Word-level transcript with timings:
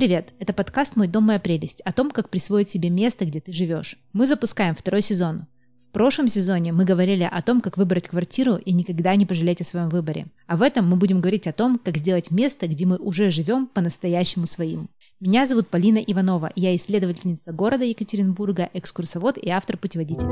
Привет! 0.00 0.32
Это 0.38 0.54
подкаст 0.54 0.96
«Мой 0.96 1.08
дом, 1.08 1.24
моя 1.24 1.38
прелесть» 1.38 1.82
о 1.82 1.92
том, 1.92 2.10
как 2.10 2.30
присвоить 2.30 2.70
себе 2.70 2.88
место, 2.88 3.26
где 3.26 3.38
ты 3.38 3.52
живешь. 3.52 3.98
Мы 4.14 4.26
запускаем 4.26 4.74
второй 4.74 5.02
сезон. 5.02 5.44
В 5.78 5.92
прошлом 5.92 6.26
сезоне 6.26 6.72
мы 6.72 6.86
говорили 6.86 7.28
о 7.30 7.42
том, 7.42 7.60
как 7.60 7.76
выбрать 7.76 8.08
квартиру 8.08 8.56
и 8.56 8.72
никогда 8.72 9.14
не 9.14 9.26
пожалеть 9.26 9.60
о 9.60 9.64
своем 9.64 9.90
выборе. 9.90 10.28
А 10.46 10.56
в 10.56 10.62
этом 10.62 10.88
мы 10.88 10.96
будем 10.96 11.20
говорить 11.20 11.46
о 11.46 11.52
том, 11.52 11.78
как 11.78 11.98
сделать 11.98 12.30
место, 12.30 12.66
где 12.66 12.86
мы 12.86 12.96
уже 12.96 13.28
живем, 13.30 13.66
по-настоящему 13.66 14.46
своим. 14.46 14.88
Меня 15.20 15.44
зовут 15.44 15.68
Полина 15.68 15.98
Иванова, 15.98 16.50
я 16.56 16.74
исследовательница 16.76 17.52
города 17.52 17.84
Екатеринбурга, 17.84 18.70
экскурсовод 18.72 19.36
и 19.36 19.50
автор 19.50 19.76
путеводителя. 19.76 20.30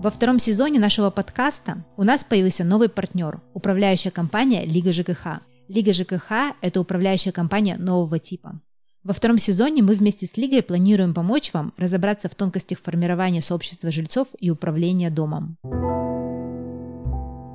Во 0.00 0.08
втором 0.08 0.38
сезоне 0.38 0.80
нашего 0.80 1.10
подкаста 1.10 1.84
у 1.98 2.02
нас 2.04 2.24
появился 2.24 2.64
новый 2.64 2.88
партнер– 2.88 3.42
управляющая 3.52 4.10
компания 4.10 4.64
«Лига 4.64 4.90
ЖКХ». 4.90 5.42
Лига 5.68 5.94
ЖКХ– 5.94 6.54
это 6.60 6.80
управляющая 6.80 7.32
компания 7.32 7.76
нового 7.78 8.18
типа. 8.18 8.60
Во 9.02 9.14
втором 9.14 9.38
сезоне 9.38 9.82
мы 9.82 9.94
вместе 9.94 10.26
с 10.26 10.36
Лигой 10.36 10.62
планируем 10.62 11.14
помочь 11.14 11.52
вам 11.54 11.72
разобраться 11.78 12.28
в 12.28 12.34
тонкостях 12.34 12.78
формирования 12.80 13.40
сообщества 13.40 13.90
жильцов 13.90 14.28
и 14.38 14.50
управления 14.50 15.10
домом. 15.10 15.56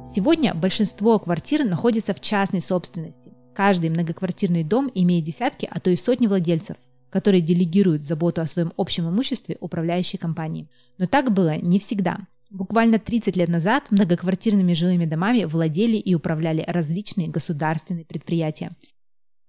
Сегодня 0.05 0.55
большинство 0.55 1.20
квартир 1.20 1.66
находится 1.66 2.16
в 2.16 2.20
частной 2.20 2.62
собственности. 2.62 3.31
Каждый 3.53 3.91
многоквартирный 3.91 4.64
дом 4.64 4.89
имеет 4.95 5.23
десятки, 5.26 5.67
а 5.70 5.80
то 5.80 5.91
и 5.91 5.95
сотни 5.95 6.26
владельцев, 6.26 6.78
которые 7.12 7.41
делегируют 7.41 8.08
заботу 8.08 8.41
о 8.41 8.48
своем 8.48 8.73
общем 8.76 9.08
имуществе 9.08 9.58
управляющей 9.59 10.17
компании. 10.17 10.67
Но 10.98 11.05
так 11.05 11.31
было 11.31 11.58
не 11.58 11.78
всегда. 11.78 12.22
Буквально 12.50 12.97
30 12.97 13.36
лет 13.38 13.47
назад 13.47 13.92
многоквартирными 13.92 14.73
жилыми 14.73 15.05
домами 15.05 15.44
владели 15.44 15.97
и 15.97 16.16
управляли 16.16 16.64
различные 16.66 17.28
государственные 17.28 18.05
предприятия. 18.05 18.75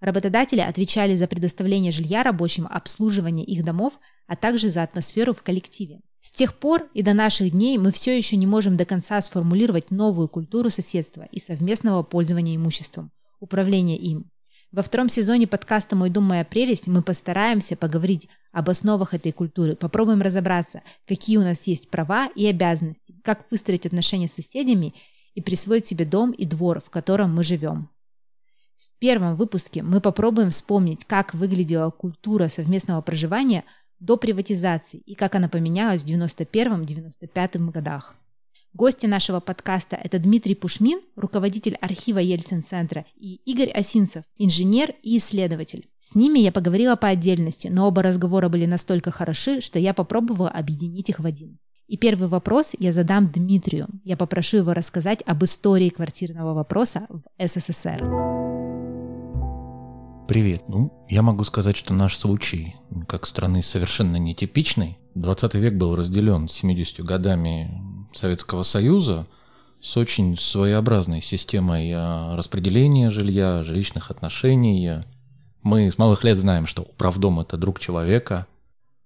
Работодатели 0.01 0.61
отвечали 0.61 1.15
за 1.17 1.27
предоставление 1.27 1.93
жилья 1.93 2.23
рабочим, 2.23 2.67
обслуживание 2.71 3.45
их 3.47 3.65
домов, 3.65 3.99
а 4.27 4.37
также 4.37 4.71
за 4.71 4.83
атмосферу 4.83 5.33
в 5.33 5.43
коллективе. 5.43 6.01
С 6.21 6.33
тех 6.33 6.59
пор 6.59 6.91
и 6.93 7.03
до 7.03 7.15
наших 7.15 7.53
дней 7.53 7.79
мы 7.79 7.91
все 7.91 8.15
еще 8.17 8.37
не 8.37 8.47
можем 8.47 8.77
до 8.77 8.85
конца 8.85 9.21
сформулировать 9.23 9.91
новую 9.91 10.29
культуру 10.29 10.69
соседства 10.69 11.27
и 11.33 11.41
совместного 11.41 12.03
пользования 12.03 12.57
имуществом, 12.57 13.11
управления 13.41 13.97
им. 13.97 14.31
Во 14.73 14.83
втором 14.83 15.09
сезоне 15.09 15.49
подкаста 15.49 15.97
«Мой 15.97 16.11
дом, 16.11 16.23
моя 16.25 16.45
прелесть» 16.45 16.87
мы 16.87 17.03
постараемся 17.03 17.75
поговорить 17.75 18.29
об 18.53 18.71
основах 18.71 19.15
этой 19.15 19.33
культуры, 19.33 19.75
попробуем 19.75 20.23
разобраться, 20.23 20.83
какие 21.09 21.39
у 21.39 21.43
нас 21.43 21.67
есть 21.67 21.91
права 21.91 22.29
и 22.37 22.47
обязанности, 22.47 23.17
как 23.25 23.51
выстроить 23.51 23.87
отношения 23.87 24.29
с 24.29 24.35
соседями 24.35 24.95
и 25.35 25.41
присвоить 25.43 25.87
себе 25.87 26.05
дом 26.05 26.31
и 26.31 26.45
двор, 26.45 26.81
в 26.81 26.89
котором 26.89 27.35
мы 27.35 27.43
живем. 27.43 27.91
В 28.77 28.97
первом 29.01 29.35
выпуске 29.35 29.83
мы 29.83 30.01
попробуем 30.01 30.51
вспомнить, 30.51 31.05
как 31.05 31.35
выглядела 31.35 31.91
культура 31.91 32.47
совместного 32.47 33.01
проживания 33.01 33.65
до 33.99 34.17
приватизации 34.17 34.99
и 34.99 35.17
как 35.17 35.35
она 35.35 35.49
поменялась 35.49 36.05
в 36.05 36.07
91-95 36.07 37.71
годах. 37.73 38.15
Гости 38.73 39.07
нашего 39.07 39.41
подкаста– 39.41 39.97
это 40.03 40.21
Дмитрий 40.21 40.55
Пушмин, 40.55 41.01
руководитель 41.17 41.75
архива 41.81 42.21
Ельцин-центра, 42.21 43.05
и 43.17 43.41
Игорь 43.45 43.71
Осинцев, 43.71 44.23
инженер 44.39 44.95
и 45.03 45.19
исследователь. 45.19 45.89
С 45.99 46.15
ними 46.15 46.39
я 46.39 46.53
поговорила 46.53 46.95
по 46.95 47.09
отдельности, 47.09 47.67
но 47.67 47.89
оба 47.89 48.03
разговора 48.03 48.49
были 48.49 48.67
настолько 48.67 49.11
хороши, 49.11 49.61
что 49.61 49.81
я 49.81 49.93
попробовала 49.93 50.51
объединить 50.51 51.11
их 51.11 51.19
в 51.19 51.27
один. 51.27 51.59
И 51.89 51.97
первый 51.97 52.29
вопрос 52.29 52.77
я 52.79 52.93
задам 52.93 53.27
Дмитрию. 53.27 53.89
Я 54.05 54.17
попрошу 54.17 54.59
его 54.59 54.73
рассказать 54.73 55.21
об 55.27 55.43
истории 55.43 55.89
квартирного 55.89 56.55
вопроса 56.55 57.09
в 57.09 57.23
СССР. 57.45 57.99
Привет. 60.29 60.63
Ну, 60.69 60.93
я 61.09 61.23
могу 61.23 61.43
сказать, 61.43 61.77
что 61.77 61.93
наш 61.93 62.17
случай, 62.17 62.77
как 63.09 63.27
страны 63.27 63.65
совершенно 63.65 64.17
нетипичный. 64.17 64.97
20 65.17 65.55
век 65.55 65.75
был 65.75 65.97
разделен 65.97 66.47
70 66.47 67.05
годами 67.05 67.69
Советского 68.13 68.63
Союза 68.63 69.27
с 69.81 69.97
очень 69.97 70.37
своеобразной 70.37 71.23
системой 71.23 71.93
а, 71.95 72.37
распределения 72.37 73.11
жилья, 73.11 73.65
жилищных 73.65 74.11
отношений. 74.11 75.03
Мы 75.63 75.91
с 75.91 75.99
малых 75.99 76.25
лет 76.25 76.37
знаем, 76.37 76.67
что 76.67 76.83
управдом– 76.83 77.41
это 77.41 77.57
друг 77.57 77.81
человека. 77.81 78.47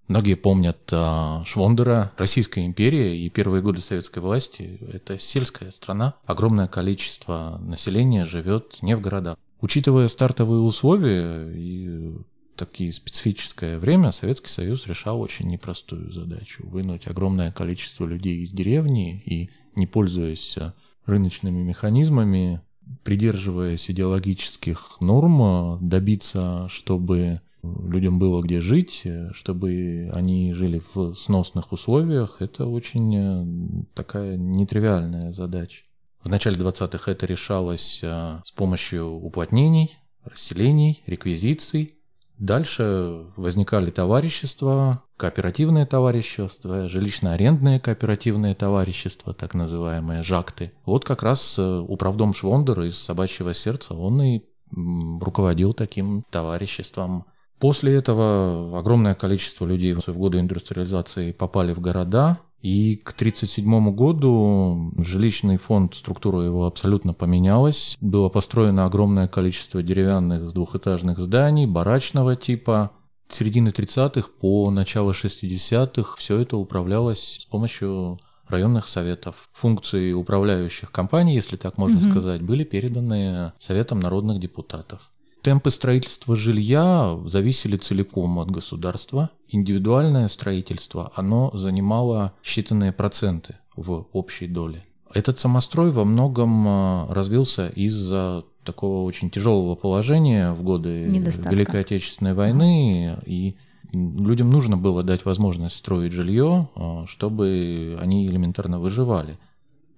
Многие 0.07 0.35
помнят 0.35 0.77
а, 0.91 1.43
Швондера, 1.45 2.11
Российская 2.17 2.65
империя 2.65 3.17
и 3.17 3.29
первые 3.29 3.61
годы 3.61 3.81
советской 3.81 4.19
власти. 4.19 4.79
Это 4.93 5.17
сельская 5.17 5.71
страна. 5.71 6.13
Огромное 6.25 6.67
количество 6.67 7.57
населения 7.61 8.25
живет 8.25 8.79
не 8.81 8.95
в 8.95 9.01
городах. 9.01 9.37
Учитывая 9.61 10.07
стартовые 10.09 10.61
условия 10.61 11.49
и 11.51 12.13
такие 12.55 12.91
специфическое 12.91 13.79
время 13.79 14.11
Советский 14.11 14.49
Союз 14.49 14.87
решал 14.87 15.21
очень 15.21 15.47
непростую 15.47 16.11
задачу– 16.11 16.67
вынуть 16.67 17.07
огромное 17.07 17.51
количество 17.51 18.05
людей 18.05 18.43
из 18.43 18.51
деревни 18.51 19.21
и, 19.25 19.49
не 19.75 19.87
пользуясь 19.87 20.57
э, 20.57 20.73
рыночными 21.05 21.61
механизмами, 21.61 22.61
придерживаясь 23.03 23.89
идеологических 23.89 25.01
норм, 25.01 25.79
добиться, 25.87 26.67
чтобы 26.69 27.41
людям 27.63 28.19
было 28.19 28.41
где 28.41 28.61
жить, 28.61 29.03
чтобы 29.33 30.09
они 30.13 30.53
жили 30.53 30.81
в 30.93 31.15
сносных 31.15 31.71
условиях, 31.71 32.37
это 32.39 32.67
очень 32.67 33.15
э, 33.15 33.85
такая 33.93 34.37
нетривиальная 34.37 35.31
задача. 35.31 35.83
В 36.23 36.29
начале 36.29 36.57
20-х 36.57 37.11
это 37.11 37.25
решалось 37.25 37.99
э, 38.01 38.39
с 38.43 38.51
помощью 38.51 39.07
уплотнений, 39.07 39.97
расселений, 40.23 41.03
реквизиций, 41.05 41.95
Дальше 42.37 43.27
возникали 43.37 43.89
товарищества, 43.89 45.03
кооперативные 45.15 45.85
товарищества, 45.85 46.89
жилищно-арендные 46.89 47.79
кооперативные 47.79 48.55
товарищества, 48.55 49.33
так 49.33 49.53
называемые 49.53 50.21
жакты. 50.21 50.73
Вот 50.85 51.05
как 51.05 51.23
раз 51.23 51.55
э, 51.57 51.79
управдом 51.79 52.33
Швондер 52.33 52.81
из 52.81 52.97
«Собачьего 52.97 53.53
сердца», 53.53 53.93
он 53.93 54.21
и 54.21 54.41
руководил 54.71 55.73
таким 55.73 56.25
товариществом. 56.29 57.25
После 57.65 57.95
этого 57.95 58.77
огромное 58.77 59.15
количество 59.15 59.65
людей 59.65 59.95
в 59.95 60.07
годы 60.15 60.39
индустриализации 60.39 61.31
попали 61.31 61.73
в 61.73 61.79
города, 61.79 62.37
и 62.61 62.95
к 62.97 63.13
1937 63.13 63.95
году 63.95 64.93
жилищный 64.99 65.57
фонд, 65.57 65.95
структура 65.95 66.41
его 66.41 66.67
абсолютно 66.67 67.15
поменялась. 67.15 67.97
Было 68.01 68.29
построено 68.29 68.85
огромное 68.85 69.27
количество 69.27 69.81
деревянных 69.81 70.53
двухэтажных 70.53 71.17
зданий, 71.17 71.65
барачного 71.65 72.35
типа. 72.35 72.91
С 73.29 73.37
середины 73.37 73.69
30-х 73.69 74.29
по 74.39 74.69
начало 74.69 75.13
60-х 75.13 76.17
все 76.19 76.37
это 76.37 76.57
управлялось 76.57 77.39
с 77.41 77.45
помощью 77.45 78.19
районных 78.47 78.87
советов. 78.87 79.49
Функции 79.53 80.13
управляющих 80.13 80.91
компаний, 80.91 81.33
если 81.33 81.55
так 81.55 81.79
можно 81.79 81.97
mm 81.97 82.11
сказать, 82.11 82.43
были 82.43 82.63
переданы 82.63 83.53
Советам 83.57 84.01
народных 84.01 84.39
депутатов. 84.39 85.09
Темпы 85.45 85.69
строительства 85.69 86.35
жилья 86.35 87.19
зависели 87.27 87.77
целиком 87.77 88.39
от 88.39 88.49
государства. 88.49 89.29
Индивидуальное 89.47 90.27
строительство, 90.27 91.11
оно 91.13 91.51
занимало 91.53 92.33
считанные 92.43 92.91
проценты 92.91 93.53
в 93.75 94.07
общей 94.11 94.47
доле. 94.47 94.81
Этот 95.13 95.37
самострой 95.37 95.91
во 95.91 96.03
многом 96.03 96.67
а, 96.67 97.07
развился 97.11 97.67
из-за 97.75 98.43
такого 98.63 99.03
очень 99.03 99.29
тяжелого 99.29 99.75
положения 99.75 100.51
в 100.53 100.63
годы 100.63 101.03
Великой 101.03 101.81
Отечественной 101.81 102.33
войны, 102.33 103.15
и 103.27 103.55
людям 103.93 104.49
нужно 104.49 104.77
было 104.77 105.03
дать 105.03 105.25
возможность 105.25 105.75
строить 105.75 106.11
жилье, 106.11 106.69
а, 106.75 107.05
чтобы 107.05 107.99
они 108.01 108.25
элементарно 108.25 108.79
выживали. 108.79 109.37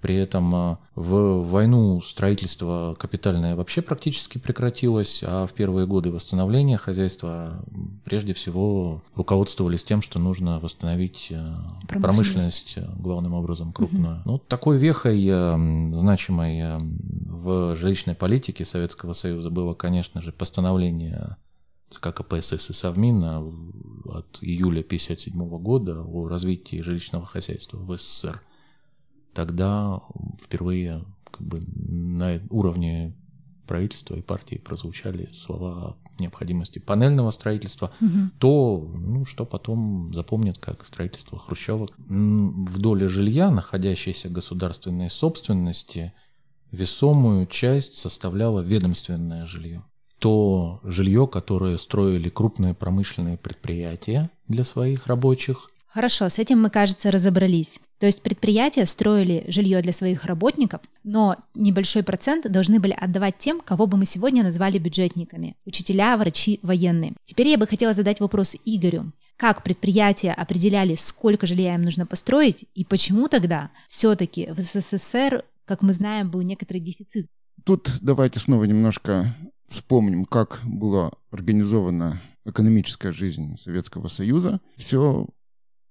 При 0.01 0.15
этом 0.15 0.53
а, 0.53 0.79
в 0.95 1.41
войну 1.43 2.01
строительство 2.01 2.95
капитальное 2.99 3.55
вообще 3.55 3.81
практически 3.81 4.37
прекратилось, 4.37 5.23
а 5.25 5.47
в 5.47 5.53
первые 5.53 5.87
годы 5.87 6.11
восстановления 6.11 6.77
хозяйства 6.77 7.63
прежде 8.05 8.33
всего 8.33 9.01
руководствовались 9.15 9.83
тем, 9.83 10.01
что 10.01 10.19
нужно 10.19 10.59
восстановить 10.59 11.31
а, 11.31 11.67
промышленность, 11.87 12.01
промышленность 12.01 12.73
а, 12.77 12.93
главным 12.99 13.33
образом 13.33 13.73
крупную. 13.73 14.17
Угу. 14.17 14.21
Ну, 14.25 14.37
такой 14.39 14.77
вехой 14.77 15.17
значимой 15.93 16.61
в 17.25 17.75
жилищной 17.75 18.15
политике 18.15 18.65
Советского 18.65 19.13
Союза 19.13 19.49
было, 19.49 19.73
конечно 19.73 20.21
же, 20.21 20.31
постановление 20.31 21.37
ЦК 21.89 22.13
КПСС 22.13 22.69
и 22.69 22.73
Совмина 22.73 23.39
от 24.05 24.39
июля 24.41 24.81
1957 24.81 25.57
года 25.59 26.03
о 26.03 26.27
развитии 26.27 26.81
жилищного 26.81 27.25
хозяйства 27.25 27.77
в 27.77 27.97
СССР 27.97 28.41
тогда 29.37 30.01
впервые 30.43 31.05
как 31.29 31.45
бы 31.45 31.61
на 31.75 32.41
уровне 32.49 33.15
правительства 33.67 34.15
и 34.15 34.21
партии 34.21 34.55
прозвучали 34.55 35.29
слова 35.31 35.69
о 35.69 35.95
необходимости 36.17 36.79
панельного 36.79 37.29
строительства, 37.29 37.91
угу. 38.01 38.31
то, 38.39 38.91
ну, 38.95 39.25
что 39.25 39.45
потом 39.45 40.11
запомнят 40.11 40.57
как 40.57 40.87
строительство 40.87 41.37
хрущевок. 41.37 41.91
В 41.99 42.79
доле 42.79 43.07
жилья, 43.07 43.51
находящейся 43.51 44.27
государственной 44.27 45.11
собственности, 45.11 46.13
весомую 46.71 47.45
часть 47.45 47.93
составляло 47.93 48.61
ведомственное 48.61 49.45
жилье. 49.45 49.83
то 50.17 50.79
жилье, 50.83 51.27
которое 51.27 51.77
строили 51.77 52.29
крупные 52.29 52.73
промышленные 52.73 53.37
предприятия 53.37 54.31
для 54.47 54.63
своих 54.63 55.05
рабочих. 55.05 55.69
Хорошо, 55.85 56.27
с 56.27 56.39
этим 56.39 56.59
мы, 56.59 56.71
кажется, 56.71 57.11
разобрались. 57.11 57.79
То 57.99 58.05
есть 58.05 58.21
предприятия 58.21 58.85
строили 58.85 59.43
жилье 59.47 59.81
для 59.81 59.91
своих 59.91 60.25
работников, 60.25 60.81
но 61.03 61.37
небольшой 61.55 62.03
процент 62.03 62.49
должны 62.51 62.79
были 62.79 62.91
отдавать 62.91 63.37
тем, 63.39 63.59
кого 63.59 63.87
бы 63.87 63.97
мы 63.97 64.05
сегодня 64.05 64.43
назвали 64.43 64.77
бюджетниками– 64.77 65.55
учителя, 65.65 66.15
врачи, 66.15 66.59
военные. 66.61 67.15
Теперь 67.23 67.47
я 67.47 67.57
бы 67.57 67.65
хотела 67.65 67.93
задать 67.93 68.19
вопрос 68.19 68.55
Игорю. 68.65 69.11
Как 69.35 69.63
предприятия 69.63 70.31
определяли, 70.31 70.95
сколько 70.95 71.47
жилья 71.47 71.75
им 71.75 71.83
нужно 71.83 72.05
построить, 72.05 72.65
и 72.75 72.85
почему 72.85 73.27
тогда 73.27 73.71
все-таки 73.87 74.49
в 74.51 74.59
СССР, 74.59 75.43
как 75.65 75.81
мы 75.81 75.93
знаем, 75.93 76.29
был 76.29 76.41
некоторый 76.41 76.79
дефицит? 76.79 77.27
Тут 77.63 77.91
давайте 78.01 78.39
снова 78.39 78.65
немножко 78.65 79.35
вспомним, 79.67 80.25
как 80.25 80.61
была 80.63 81.11
организована 81.31 82.21
экономическая 82.45 83.11
жизнь 83.11 83.57
Советского 83.57 84.07
Союза. 84.07 84.61
Все 84.75 85.27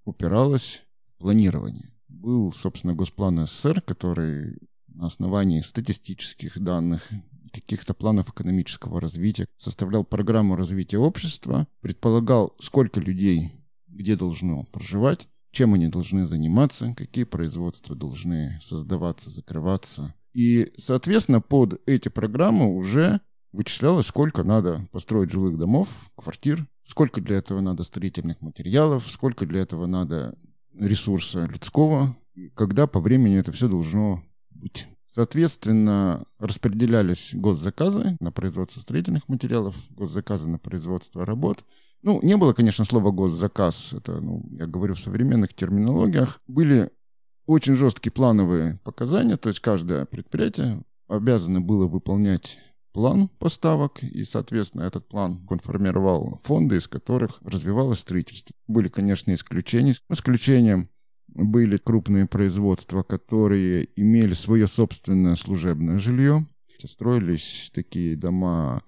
упиралось 0.04 0.82
в 1.08 1.20
планирование 1.20 1.90
был, 2.16 2.52
собственно, 2.52 2.94
Госплан 2.94 3.46
СССР, 3.46 3.80
который 3.82 4.58
на 4.88 5.06
основании 5.06 5.60
статистических 5.60 6.58
данных, 6.58 7.08
каких-то 7.52 7.94
планов 7.94 8.28
экономического 8.30 9.00
развития, 9.00 9.46
составлял 9.56 10.04
программу 10.04 10.56
развития 10.56 10.98
общества, 10.98 11.66
предполагал, 11.80 12.54
сколько 12.60 13.00
людей 13.00 13.52
где 13.96 14.16
должно 14.16 14.64
проживать, 14.64 15.28
чем 15.50 15.74
они 15.74 15.88
должны 15.88 16.26
заниматься, 16.26 16.94
какие 16.96 17.24
производства 17.24 17.96
должны 17.96 18.60
создаваться, 18.62 19.30
закрываться. 19.30 20.14
И, 20.34 20.72
соответственно, 20.76 21.40
под 21.40 21.80
эти 21.86 22.08
программы 22.08 22.76
уже 22.76 23.20
вычислялось, 23.52 24.06
сколько 24.06 24.44
надо 24.44 24.86
построить 24.92 25.30
жилых 25.30 25.56
домов, 25.56 25.88
квартир, 26.14 26.66
сколько 26.84 27.22
для 27.22 27.36
этого 27.36 27.60
надо 27.60 27.84
строительных 27.84 28.42
материалов, 28.42 29.10
сколько 29.10 29.46
для 29.46 29.62
этого 29.62 29.86
надо 29.86 30.36
ресурса 30.78 31.46
людского, 31.46 32.16
когда 32.54 32.86
по 32.86 33.00
времени 33.00 33.36
это 33.36 33.52
все 33.52 33.68
должно 33.68 34.22
быть. 34.50 34.86
Соответственно, 35.06 36.26
распределялись 36.38 37.30
госзаказы 37.32 38.18
на 38.20 38.30
производство 38.30 38.80
строительных 38.80 39.26
материалов, 39.28 39.74
госзаказы 39.90 40.46
на 40.46 40.58
производство 40.58 41.24
работ. 41.24 41.64
Ну, 42.02 42.20
не 42.22 42.36
было, 42.36 42.52
конечно, 42.52 42.84
слова 42.84 43.10
госзаказ, 43.10 43.94
это, 43.94 44.20
ну, 44.20 44.44
я 44.50 44.66
говорю 44.66 44.94
в 44.94 45.00
современных 45.00 45.54
терминологиях. 45.54 46.40
Были 46.46 46.90
очень 47.46 47.76
жесткие 47.76 48.12
плановые 48.12 48.78
показания, 48.84 49.38
то 49.38 49.48
есть 49.48 49.60
каждое 49.60 50.04
предприятие 50.04 50.82
обязано 51.08 51.62
было 51.62 51.86
выполнять 51.86 52.58
план 52.96 53.28
поставок, 53.38 54.02
и, 54.02 54.24
соответственно, 54.24 54.84
этот 54.84 55.06
план 55.06 55.44
конформировал 55.46 56.40
фонды, 56.44 56.78
из 56.78 56.88
которых 56.88 57.38
развивалось 57.42 57.98
строительство. 57.98 58.54
Были, 58.68 58.88
конечно, 58.88 59.34
исключения. 59.34 59.94
Исключением 60.08 60.88
были 61.28 61.76
крупные 61.76 62.26
производства, 62.26 63.02
которые 63.02 63.90
имели 63.96 64.32
свое 64.32 64.66
собственное 64.66 65.36
служебное 65.36 65.98
жилье. 65.98 66.46
Строились 66.82 67.70
такие 67.74 68.16
дома 68.16 68.82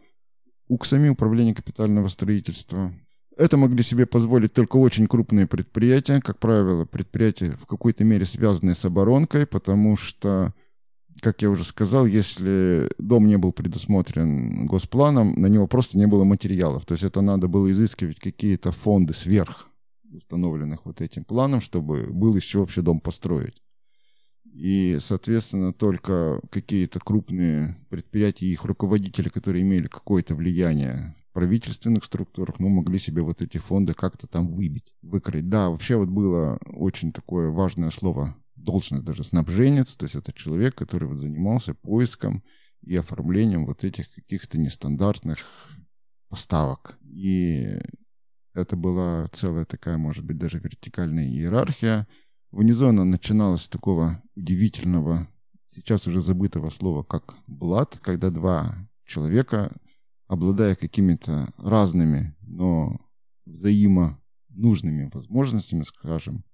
уксами 0.69 1.11
управления 1.11 1.55
капитального 1.55 2.09
строительства. 2.09 2.95
Это 3.37 3.59
могли 3.59 3.83
себе 3.83 4.07
позволить 4.07 4.55
только 4.55 4.77
очень 4.77 5.07
крупные 5.07 5.47
предприятия, 5.47 6.23
как 6.23 6.39
правило, 6.39 6.87
предприятия 6.87 7.59
в 7.61 7.67
какой-то 7.67 8.05
мере 8.05 8.25
связанные 8.25 8.75
с 8.75 8.87
оборонкой, 8.87 9.47
потому 9.47 9.99
что 9.99 10.55
как 11.21 11.43
я 11.43 11.51
уже 11.51 11.65
сказал, 11.65 12.07
если 12.07 12.91
дом 12.99 13.27
не 13.27 13.39
был 13.39 13.53
предусмотрен 13.53 14.67
госпланом, 14.67 15.35
на 15.41 15.47
него 15.47 15.67
просто 15.67 15.99
не 15.99 16.07
было 16.07 16.25
материалов. 16.25 16.87
То 16.87 16.95
есть 16.95 17.05
это 17.05 17.21
надо 17.21 17.49
было 17.49 17.71
изыскивать 17.71 18.19
какие-то 18.19 18.73
фонды 18.73 19.15
сверх 19.15 19.69
установленных 20.13 20.87
вот 20.87 21.01
этим 21.01 21.25
планом, 21.25 21.61
чтобы 21.61 22.07
был 22.07 22.35
еще 22.37 22.61
вообще 22.61 22.83
дом 22.83 23.01
построить. 23.01 23.63
И, 24.53 24.99
соответственно, 25.01 25.73
только 25.73 26.41
какие-то 26.51 26.99
крупные 26.99 27.77
предприятия 27.91 28.47
и 28.47 28.53
их 28.53 28.65
руководители, 28.65 29.29
которые 29.29 29.63
имели 29.63 29.87
какое-то 29.87 30.35
влияние 30.35 31.15
в 31.31 31.35
правительственных 31.35 32.05
структурах, 32.05 32.59
ну, 32.59 32.69
могли 32.69 32.99
себе 32.99 33.23
вот 33.23 33.41
эти 33.43 33.59
фонды 33.59 33.95
как-то 33.95 34.27
там 34.27 34.49
выбить, 34.49 34.95
выкроить. 35.03 35.49
Да, 35.49 35.69
вообще 35.69 35.97
вот 35.97 36.09
было 36.09 36.59
очень 36.67 37.13
такое 37.13 37.51
важное 37.51 37.91
слово 37.91 38.37
должность 38.63 39.05
даже 39.05 39.25
снабженец, 39.25 39.97
то 39.97 40.05
есть 40.05 40.15
это 40.15 40.33
человек, 40.33 40.75
который 40.75 41.09
вот 41.09 41.19
занимался 41.19 41.75
поиском 41.75 42.43
и 42.83 42.97
оформлением 42.97 43.67
вот 43.67 43.85
этих 43.85 44.13
каких-то 44.15 44.59
нестандартных 44.59 45.39
поставок. 46.29 46.99
И 47.03 47.79
это 48.55 48.77
была 48.77 49.29
целая 49.33 49.65
такая, 49.65 49.99
может 49.99 50.25
быть, 50.25 50.39
даже 50.39 50.59
вертикальная 50.59 51.27
иерархия. 51.27 52.07
Внизу 52.51 52.89
она 52.89 53.05
начиналась 53.05 53.63
с 53.63 53.69
такого 53.69 54.23
удивительного, 54.35 55.29
сейчас 55.67 56.07
уже 56.07 56.21
забытого 56.21 56.71
слова, 56.71 57.03
как 57.03 57.37
блат, 57.47 57.99
когда 58.03 58.31
два 58.31 58.89
человека, 59.05 59.73
обладая 60.27 60.75
какими-то 60.75 61.53
разными, 61.57 62.37
но 62.41 62.99
взаимонужными 63.45 65.11
возможностями, 65.13 65.83
скажем, 65.83 66.45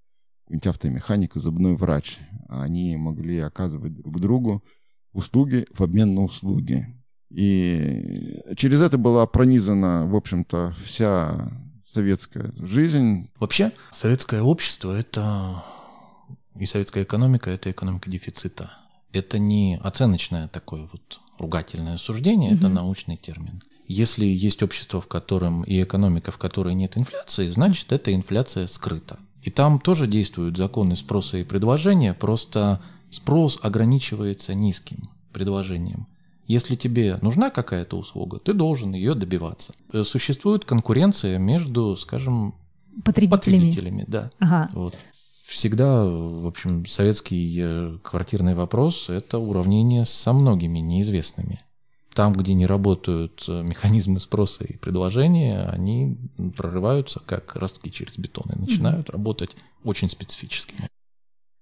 какой-нибудь 0.45 0.67
автомеханик 0.67 1.37
и 1.37 1.41
зубной 1.41 1.77
врач. 1.77 2.19
Они 2.49 2.97
могли 2.97 3.39
оказывать 3.39 3.95
друг 3.95 4.21
другу 4.21 4.65
услуги 5.13 5.67
в 5.71 5.83
обмен 5.83 6.15
на 6.15 6.25
услуги. 6.25 6.87
И 7.31 8.41
через 8.57 8.81
это 8.81 8.99
была 8.99 9.27
пронизана, 9.27 10.07
в 10.07 10.15
общем-то, 10.15 10.75
вся 10.83 11.51
советская 11.85 12.53
жизнь. 12.57 13.31
Вообще, 13.39 13.73
советское 13.91 14.43
общество– 14.43 14.91
это 14.99 15.63
и 16.57 16.67
советская 16.67 17.03
экономика– 17.05 17.51
это 17.53 17.71
экономика 17.71 18.11
дефицита. 18.11 18.71
Это 19.13 19.39
не 19.39 19.79
оценочное 19.83 20.49
такое 20.49 20.89
вот 20.91 21.21
ругательное 21.39 21.97
суждение, 21.97 22.51
угу. 22.51 22.59
это 22.59 22.69
научный 22.69 23.17
термин. 23.17 23.63
Если 23.87 24.25
есть 24.25 24.63
общество, 24.63 25.01
в 25.01 25.09
котором 25.09 25.63
и 25.63 25.83
экономика, 25.83 26.31
в 26.31 26.39
которой 26.39 26.75
нет 26.75 26.97
инфляции, 26.97 27.49
значит, 27.49 27.93
эта 27.93 28.15
инфляция 28.15 28.67
скрыта. 28.67 29.19
И 29.45 29.51
там 29.51 29.79
тоже 29.79 30.07
действуют 30.07 30.57
законы 30.57 30.97
спроса 30.97 31.37
и 31.37 31.45
предложения, 31.45 32.15
просто 32.15 32.81
спрос 33.11 33.59
ограничивается 33.63 34.55
низким 34.55 35.11
предложением. 35.33 36.07
Если 36.47 36.77
тебе 36.77 37.19
нужна 37.21 37.51
какая-то 37.51 37.99
услуга, 37.99 38.39
ты 38.39 38.55
должен 38.55 38.95
ее 38.95 39.15
добиваться. 39.15 39.75
Э, 39.93 40.03
существует 40.03 40.65
конкуренция 40.65 41.39
между, 41.39 41.95
скажем, 41.97 42.55
потребителями. 43.05 43.61
потребителями 43.61 44.05
да. 44.09 44.31
Ага. 44.39 44.71
Вот. 44.73 44.97
Всегда, 45.47 46.05
в 46.05 46.47
общем, 46.47 46.87
советский 46.87 47.59
э, 47.61 47.99
квартирный 48.03 48.55
вопрос– 48.55 49.07
это 49.11 49.39
уравнение 49.39 50.07
со 50.07 50.33
многими 50.33 50.79
неизвестными 50.79 51.61
там, 52.15 52.33
где 52.33 52.55
не 52.55 52.67
работают 52.67 53.45
э, 53.49 53.63
механизмы 53.63 54.21
спроса 54.21 54.65
и 54.65 54.77
предложения, 54.77 55.67
они 55.67 56.17
прорываются 56.57 57.21
как 57.21 57.55
ростки 57.57 57.91
через 57.91 58.17
бетон 58.19 58.51
и 58.55 58.59
начинают 58.59 59.09
mm-hmm. 59.09 59.13
работать 59.13 59.57
очень 59.83 60.09
специфически. 60.09 60.75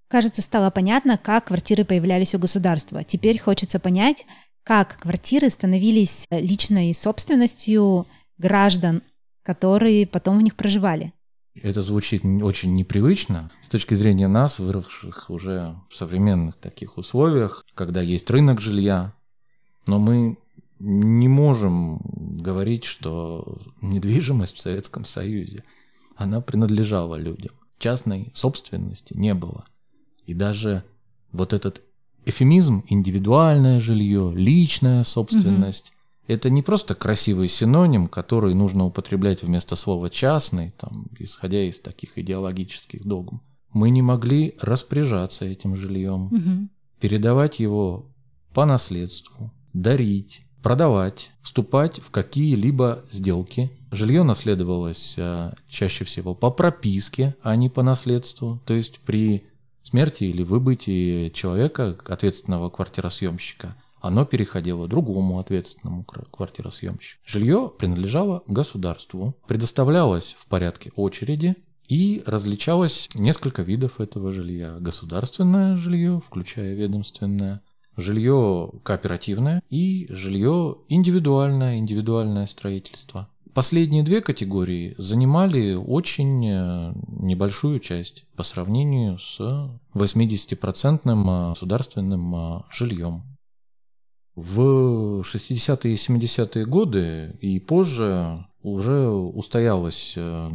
Кажется, 0.09 0.43
стало 0.43 0.71
понятно, 0.71 1.17
как 1.17 1.47
квартиры 1.47 1.85
появлялись 1.85 2.35
у 2.35 2.39
государства. 2.39 3.03
Теперь 3.03 3.39
хочется 3.39 3.81
понять, 3.81 4.27
как 4.63 5.01
квартиры 5.01 5.49
становились 5.49 6.27
личной 6.31 6.95
собственностью 6.95 8.07
граждан, 8.39 9.03
которые 9.43 10.07
потом 10.07 10.39
в 10.39 10.43
них 10.43 10.55
проживали. 10.55 11.13
Это 11.55 11.83
звучит 11.83 12.25
очень 12.25 12.75
непривычно 12.75 13.51
с 13.61 13.69
точки 13.69 13.95
зрения 13.95 14.29
нас, 14.29 14.59
выросших 14.59 15.29
уже 15.29 15.77
в 15.91 15.95
современных 15.95 16.57
таких 16.57 16.97
условиях, 16.97 17.65
когда 17.75 18.01
есть 18.01 18.31
рынок 18.31 18.61
жилья, 18.61 19.15
но 19.87 19.99
мы 19.99 20.39
не 20.79 21.29
можем 21.29 22.01
говорить, 22.41 22.85
что 22.85 23.59
недвижимость 23.81 24.57
в 24.57 24.61
Советском 24.61 25.05
Союзе, 25.05 25.63
она 26.17 26.41
принадлежала 26.41 27.17
людям. 27.17 27.55
Частной 27.79 28.33
собственности 28.35 29.15
не 29.15 29.35
было. 29.35 29.65
И 30.27 30.35
даже 30.35 30.85
вот 31.33 31.53
этот 31.53 31.83
эфемизм 32.25 32.85
индивидуальное 32.89 33.81
жилье, 33.81 34.33
личная 34.35 35.05
собственность, 35.05 35.91
угу. 35.91 36.33
это 36.33 36.51
не 36.51 36.63
просто 36.63 36.95
красивый 36.95 37.49
синоним, 37.49 38.07
который 38.07 38.55
нужно 38.55 38.85
употреблять 38.85 39.43
вместо 39.43 39.77
слова 39.77 40.11
частный, 40.11 40.73
там, 40.77 41.07
исходя 41.19 41.63
из 41.63 41.81
таких 41.81 42.19
идеологических 42.19 43.05
догм. 43.05 43.41
Мы 43.73 43.91
не 43.91 44.03
могли 44.03 44.57
распоряжаться 44.61 45.45
этим 45.45 45.77
жильем, 45.77 46.27
угу. 46.27 46.69
передавать 47.01 47.59
его 47.59 48.13
по 48.53 48.65
наследству, 48.67 49.53
дарить, 49.73 50.43
продавать, 50.63 51.31
вступать 51.43 51.99
в 52.01 52.11
какие-либо 52.11 53.05
сделки. 53.11 53.71
Жилье 53.91 54.23
наследовалось 54.23 55.17
а, 55.19 55.55
чаще 55.69 56.05
всего 56.05 56.35
по 56.35 56.51
прописке, 56.51 57.37
а 57.43 57.57
не 57.57 57.69
по 57.69 57.83
наследству. 57.83 58.61
То 58.65 58.75
есть 58.75 59.01
при 59.01 59.45
смерти 59.83 60.25
или 60.25 60.43
выбытии 60.43 61.29
человека, 61.31 61.97
ответственного 62.07 62.71
квартиросъемщика, 62.71 63.77
оно 64.01 64.25
переходило 64.25 64.89
другому 64.89 65.39
ответственному 65.39 66.05
квартиросъемщику. 66.05 67.23
Жилье 67.25 67.71
принадлежало 67.79 68.43
государству, 68.47 69.37
предоставлялось 69.47 70.37
в 70.39 70.47
порядке 70.47 70.91
очереди 70.97 71.57
и 71.89 72.23
различалось 72.27 73.09
несколько 73.15 73.63
видов 73.63 74.01
этого 74.01 74.33
жилья. 74.33 74.79
Государственное 74.81 75.77
жилье, 75.77 76.21
включая 76.27 76.75
ведомственное, 76.75 77.61
жилье 77.97 78.71
кооперативное 78.83 79.63
и 79.71 80.07
жилье 80.11 80.77
индивидуальное, 80.89 81.79
индивидуальное 81.79 82.47
строительство. 82.47 83.29
Последние 83.55 84.03
две 84.03 84.23
категории 84.23 84.95
занимали 84.97 85.75
очень 85.75 86.47
э, 86.47 86.95
небольшую 87.07 87.81
часть 87.81 88.25
по 88.35 88.45
сравнению 88.45 89.19
с 89.19 89.39
80% 89.95 91.51
государственным 91.51 92.35
э, 92.35 92.63
жильем. 92.71 93.25
В 94.35 95.21
60-е 95.21 95.93
и 95.93 95.97
70-е 95.97 96.65
годы 96.65 97.37
и 97.43 97.61
позже 97.61 98.47
уже 98.63 99.09
устоялась 99.09 100.15
э, 100.17 100.51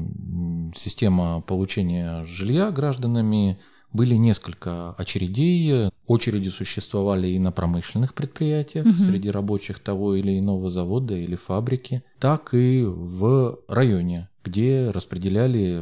система 0.76 1.42
получения 1.42 2.26
жилья 2.26 2.72
гражданами, 2.72 3.60
были 3.98 4.16
несколько 4.16 4.92
очередей. 4.92 5.90
Очереди 6.06 6.48
существовали 6.48 7.28
и 7.28 7.40
на 7.40 7.52
промышленных 7.52 8.14
предприятиях 8.14 8.86
угу. 8.86 8.94
среди 8.94 9.30
рабочих 9.30 9.80
того 9.80 10.16
или 10.16 10.40
иного 10.40 10.70
завода 10.70 11.16
или 11.16 11.36
фабрики, 11.36 12.04
так 12.20 12.54
и 12.54 12.86
в 12.86 13.60
районе, 13.68 14.30
где 14.46 14.92
распределяли 14.92 15.82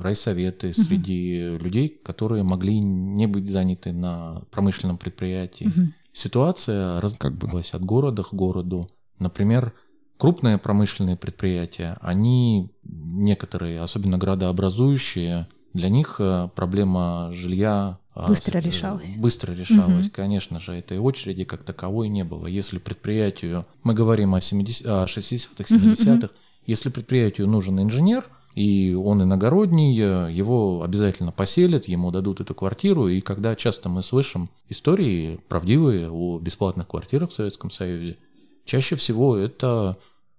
райсоветы 0.00 0.68
угу. 0.68 0.82
среди 0.82 1.56
людей, 1.58 1.88
которые 1.88 2.44
могли 2.44 2.78
не 2.78 3.26
быть 3.26 3.48
заняты 3.48 3.92
на 3.92 4.42
промышленном 4.52 4.98
предприятии. 4.98 5.64
Угу. 5.64 5.88
Ситуация 6.12 7.00
разгадывалась 7.00 7.72
от 7.72 7.82
города 7.84 8.22
к 8.22 8.32
городу. 8.32 8.88
Например, 9.18 9.72
крупные 10.18 10.58
промышленные 10.58 11.16
предприятия, 11.16 11.96
они 12.00 12.70
некоторые, 12.84 13.80
особенно 13.80 14.18
градообразующие, 14.18 15.48
для 15.74 15.88
них 15.88 16.16
э, 16.20 16.48
проблема 16.54 17.30
жилья 17.32 17.98
а, 18.14 18.28
быстро 18.28 18.60
решалась. 18.60 19.16
Быстро 19.16 19.52
решалась, 19.52 20.06
угу. 20.06 20.14
конечно 20.14 20.60
же, 20.60 20.72
этой 20.72 20.98
очереди 20.98 21.44
как 21.44 21.64
таковой 21.64 22.08
не 22.08 22.22
было. 22.22 22.46
Если 22.46 22.78
предприятию, 22.78 23.66
мы 23.82 23.92
говорим 23.92 24.34
о, 24.34 24.40
70, 24.40 24.86
о 24.86 25.04
60-х, 25.04 25.74
70-х, 25.74 26.26
угу. 26.26 26.32
если 26.64 26.88
предприятию 26.90 27.48
нужен 27.48 27.80
инженер, 27.80 28.24
и 28.54 28.94
он 28.94 29.20
иногородний, 29.24 29.92
его 30.32 30.84
обязательно 30.84 31.32
поселят, 31.32 31.86
ему 31.86 32.12
дадут 32.12 32.40
эту 32.40 32.54
квартиру, 32.54 33.08
и 33.08 33.20
когда 33.20 33.56
часто 33.56 33.88
мы 33.88 34.04
слышим 34.04 34.48
истории 34.68 35.40
правдивые 35.48 36.08
о 36.08 36.38
бесплатных 36.38 36.86
квартирах 36.86 37.30
в 37.30 37.34
Советском 37.34 37.72
Союзе, 37.72 38.16
чаще 38.64 38.94
всего 38.94 39.36
это 39.36 39.96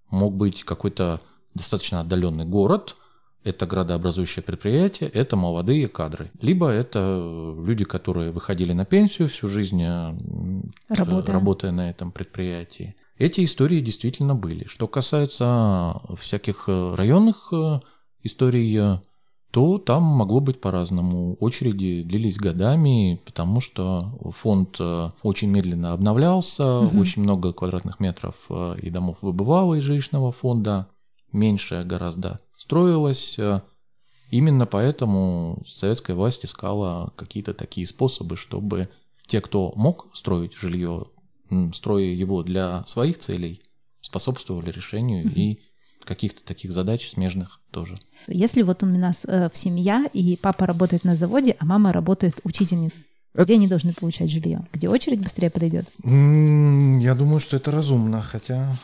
мог 0.10 0.34
быть 0.34 0.64
какой-то 0.64 1.20
достаточно 1.56 2.00
отдаленный 2.00 2.46
город, 2.46 2.96
это 3.46 3.68
градообразующее 3.68 4.44
предприятие, 4.44 5.08
это 5.10 5.36
молодые 5.36 5.88
кадры. 5.88 6.32
Либо 6.42 6.68
это 6.68 7.56
люди, 7.58 7.86
которые 7.86 8.32
выходили 8.32 8.74
на 8.74 8.86
пенсию 8.86 9.30
всю 9.30 9.48
жизнь, 9.48 9.84
э, 9.84 10.14
работая, 10.90 11.34
работая 11.34 11.72
на 11.72 11.90
этом 11.90 12.12
предприятии. 12.12 12.96
Эти 13.18 13.46
истории 13.46 13.80
действительно 13.82 14.34
были. 14.36 14.66
Что 14.68 14.88
касается 14.88 16.02
всяких 16.20 16.66
э, 16.68 16.96
районных 16.96 17.54
э, 17.54 17.82
историй, 18.24 19.00
то 19.52 19.78
там 19.78 20.04
могло 20.04 20.40
быть 20.40 20.60
по-разному. 20.60 21.38
Очереди 21.40 22.02
длились 22.02 22.38
годами, 22.38 23.22
потому 23.26 23.62
что 23.62 24.34
фонд 24.36 24.82
очень 25.22 25.50
медленно 25.50 25.94
обновлялся, 25.94 26.80
угу. 26.80 27.00
очень 27.00 27.22
много 27.22 27.54
квадратных 27.54 28.00
метров 28.02 28.36
и 28.82 28.90
домов 28.90 29.20
выбывало 29.22 29.76
из 29.76 29.84
жилищного 29.84 30.34
фонда, 30.34 30.88
меньше 31.32 31.84
гораздо 31.86 32.40
строилась. 32.66 33.38
Э, 33.38 33.62
именно 34.32 34.66
поэтому 34.66 35.64
советская 35.68 36.16
власть 36.16 36.46
искала 36.46 37.14
какие-то 37.16 37.54
такие 37.54 37.88
способы, 37.88 38.38
чтобы 38.38 38.90
те, 39.28 39.40
кто 39.40 39.72
мог 39.76 40.10
строить 40.14 40.54
жилье, 40.54 41.06
строя 41.74 42.06
его 42.06 42.44
для 42.44 42.84
своих 42.88 43.20
целей, 43.20 43.62
способствовали 44.02 44.72
решению 44.72 45.26
mm-hmm. 45.26 45.34
и 45.34 45.60
каких-то 46.04 46.44
таких 46.44 46.72
задач 46.72 47.10
смежных 47.10 47.62
тоже. 47.72 47.96
Если 48.28 48.62
вот 48.62 48.84
у 48.84 48.86
нас 48.86 49.26
э, 49.26 49.50
в 49.50 49.58
семья, 49.58 50.06
и 50.14 50.36
папа 50.38 50.66
работает 50.66 51.04
на 51.04 51.16
заводе, 51.16 51.56
а 51.60 51.66
мама 51.66 51.92
работает 51.92 52.42
учительницей, 52.44 53.05
где 53.44 53.56
они 53.56 53.68
должны 53.68 53.94
получать 53.94 54.32
жилье? 54.32 54.66
Где 54.72 54.88
очередь 54.88 55.20
быстрее 55.20 55.50
подойдет? 55.50 55.88
Я 56.04 57.16
думаю, 57.16 57.40
что 57.40 57.58
это 57.58 57.72
разумно, 57.72 58.22
хотя 58.22 58.76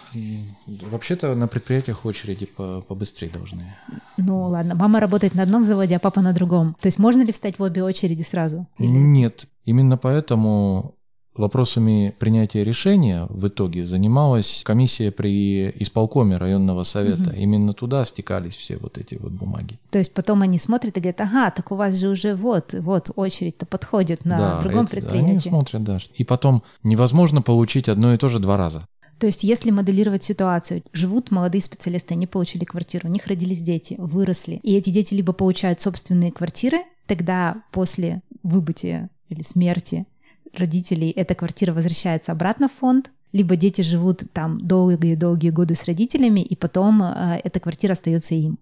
вообще-то 0.67 1.36
на 1.36 1.48
предприятиях 1.48 2.05
очереди 2.05 2.46
по 2.46 2.81
побыстрее 2.81 3.29
должны. 3.29 3.75
Ну 4.17 4.43
ладно, 4.43 4.75
мама 4.75 5.00
работает 5.00 5.36
на 5.36 5.43
одном 5.43 5.63
заводе, 5.63 5.96
а 5.96 6.00
папа 6.00 6.22
на 6.22 6.34
другом. 6.34 6.75
То 6.81 6.88
есть 6.88 7.00
можно 7.00 7.22
ли 7.24 7.31
встать 7.31 7.60
в 7.60 7.63
обе 7.63 7.84
очереди 7.84 8.24
сразу? 8.24 8.67
Или... 8.77 8.89
Нет, 8.89 9.48
именно 9.63 9.98
поэтому 9.98 10.96
Вопросами 11.35 12.13
принятия 12.19 12.63
решения 12.63 13.25
в 13.29 13.47
итоге 13.47 13.85
занималась 13.85 14.63
комиссия 14.65 15.11
при 15.11 15.69
исполкоме 15.79 16.38
районного 16.38 16.83
совета. 16.83 17.29
Угу. 17.29 17.38
Именно 17.38 17.73
туда 17.73 18.05
стекались 18.05 18.57
все 18.57 18.77
вот 18.77 18.97
эти 18.97 19.15
вот 19.15 19.31
бумаги. 19.31 19.79
То 19.91 20.00
есть 20.00 20.13
потом 20.13 20.41
они 20.41 20.59
смотрят 20.59 20.97
и 20.97 21.00
говорят, 21.00 21.21
ага, 21.21 21.50
так 21.51 21.71
у 21.71 21.75
вас 21.75 21.95
же 21.95 22.09
уже 22.09 22.35
вот, 22.35 22.73
вот 22.73 23.11
очередь-то 23.15 23.65
подходит 23.65 24.25
на 24.25 24.38
да, 24.38 24.61
другом 24.61 24.83
эти, 24.83 24.91
предприятии. 24.91 25.29
Они 25.29 25.39
смотрят, 25.39 25.83
да. 25.83 26.00
И 26.15 26.25
потом 26.25 26.63
невозможно 26.83 27.41
получить 27.41 27.88
одно 27.88 28.13
и 28.13 28.17
то 28.17 28.27
же 28.27 28.39
два 28.39 28.57
раза. 28.57 28.85
То 29.21 29.27
есть, 29.27 29.43
если 29.43 29.69
моделировать 29.69 30.23
ситуацию, 30.23 30.81
живут 30.93 31.29
молодые 31.29 31.61
специалисты, 31.61 32.15
они 32.15 32.25
получили 32.25 32.65
квартиру, 32.65 33.07
у 33.07 33.11
них 33.11 33.27
родились 33.27 33.61
дети, 33.61 33.95
выросли, 34.00 34.59
и 34.63 34.75
эти 34.75 34.89
дети 34.89 35.13
либо 35.13 35.31
получают 35.31 35.79
собственные 35.79 36.31
квартиры, 36.31 36.79
тогда 37.05 37.63
после 37.71 38.23
выбытия 38.41 39.11
или 39.29 39.43
смерти 39.43 40.07
родителей 40.53 41.10
эта 41.12 41.36
квартира 41.36 41.74
возвращается 41.74 42.31
обратно 42.31 42.67
в 42.67 42.74
фонд, 42.74 43.12
либо 43.31 43.55
дети 43.55 43.81
живут 43.81 44.24
там 44.34 44.60
долгие-долгие 44.65 45.50
годы 45.50 45.75
с 45.75 45.86
родителями, 45.86 46.41
и 46.41 46.55
потом 46.55 47.01
э, 47.01 47.39
эта 47.43 47.60
квартира 47.60 47.93
остается 47.93 48.36
им. 48.36 48.60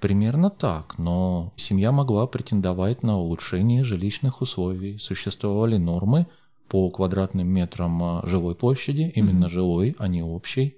Примерно 0.00 0.50
так, 0.50 0.98
но 0.98 1.52
семья 1.56 1.92
могла 1.92 2.26
претендовать 2.26 3.02
на 3.02 3.18
улучшение 3.18 3.82
жилищных 3.84 4.40
условий. 4.40 4.98
Существовали 4.98 5.76
нормы 5.76 6.26
по 6.68 6.90
квадратным 6.90 7.48
метрам 7.48 8.02
э, 8.02 8.26
жилой 8.26 8.54
площади, 8.54 9.12
именно 9.14 9.46
mm-hmm. 9.46 9.50
жилой, 9.50 9.96
а 9.98 10.08
не 10.08 10.22
общей. 10.22 10.76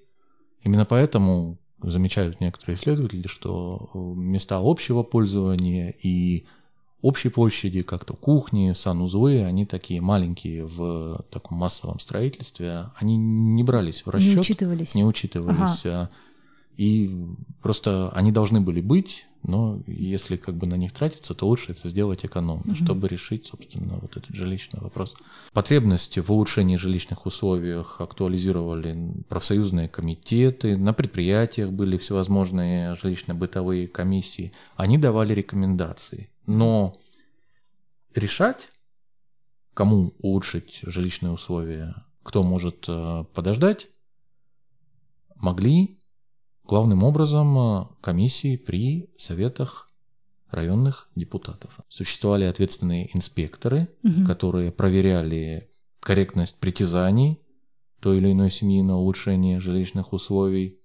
Именно 0.62 0.84
поэтому 0.84 1.58
замечают 1.82 2.40
некоторые 2.40 2.76
исследователи, 2.76 3.26
что 3.26 3.90
э, 3.94 3.98
места 3.98 4.58
общего 4.62 5.02
пользования 5.02 5.94
и 6.02 6.46
общей 7.00 7.28
площади, 7.28 7.82
как-то 7.82 8.14
кухни, 8.14 8.72
санузлы, 8.72 9.44
они 9.44 9.64
такие 9.64 10.00
маленькие 10.00 10.66
в 10.66 11.24
таком 11.30 11.58
массовом 11.58 12.00
строительстве, 12.00 12.86
они 12.96 13.16
не 13.16 13.62
брались 13.62 14.04
в 14.04 14.10
расчет. 14.10 14.34
Не 14.34 14.40
учитывались. 14.40 14.94
Не 14.94 15.04
учитывались. 15.04 15.86
Ага. 15.86 16.10
И 16.76 17.16
просто 17.62 18.10
они 18.10 18.32
должны 18.32 18.60
были 18.60 18.80
быть, 18.80 19.26
но 19.42 19.80
если 19.86 20.36
как 20.36 20.56
бы 20.56 20.66
на 20.66 20.74
них 20.74 20.92
тратиться, 20.92 21.34
то 21.34 21.46
лучше 21.46 21.72
это 21.72 21.88
сделать 21.88 22.24
экономно, 22.24 22.72
угу. 22.72 22.74
чтобы 22.74 23.08
решить, 23.08 23.46
собственно, 23.46 23.98
вот 24.00 24.16
этот 24.16 24.34
жилищный 24.34 24.80
вопрос. 24.80 25.14
Потребности 25.52 26.20
в 26.20 26.30
улучшении 26.30 26.76
жилищных 26.76 27.26
условиях 27.26 28.00
актуализировали 28.00 29.14
профсоюзные 29.28 29.88
комитеты, 29.88 30.76
на 30.76 30.92
предприятиях 30.92 31.70
были 31.70 31.96
всевозможные 31.96 32.94
жилищно-бытовые 32.94 33.86
комиссии. 33.86 34.52
Они 34.76 34.98
давали 34.98 35.32
рекомендации. 35.34 36.30
Но 36.46 36.96
решать, 38.14 38.70
кому 39.74 40.14
улучшить 40.18 40.80
жилищные 40.82 41.32
условия, 41.32 41.94
кто 42.22 42.42
может 42.42 42.84
э, 42.88 43.24
подождать, 43.34 43.88
могли 45.36 45.97
главным 46.68 47.02
образом 47.02 47.58
э, 47.58 47.86
комиссии 48.02 48.56
при 48.56 49.10
советах 49.16 49.88
районных 50.50 51.08
депутатов. 51.14 51.78
Существовали 51.88 52.44
ответственные 52.44 53.14
инспекторы, 53.16 53.88
угу. 54.02 54.24
которые 54.26 54.70
проверяли 54.70 55.68
корректность 56.00 56.60
притязаний 56.60 57.40
той 58.00 58.18
или 58.18 58.32
иной 58.32 58.50
семьи 58.50 58.80
на 58.82 58.96
улучшение 58.96 59.60
жилищных 59.60 60.12
условий, 60.12 60.78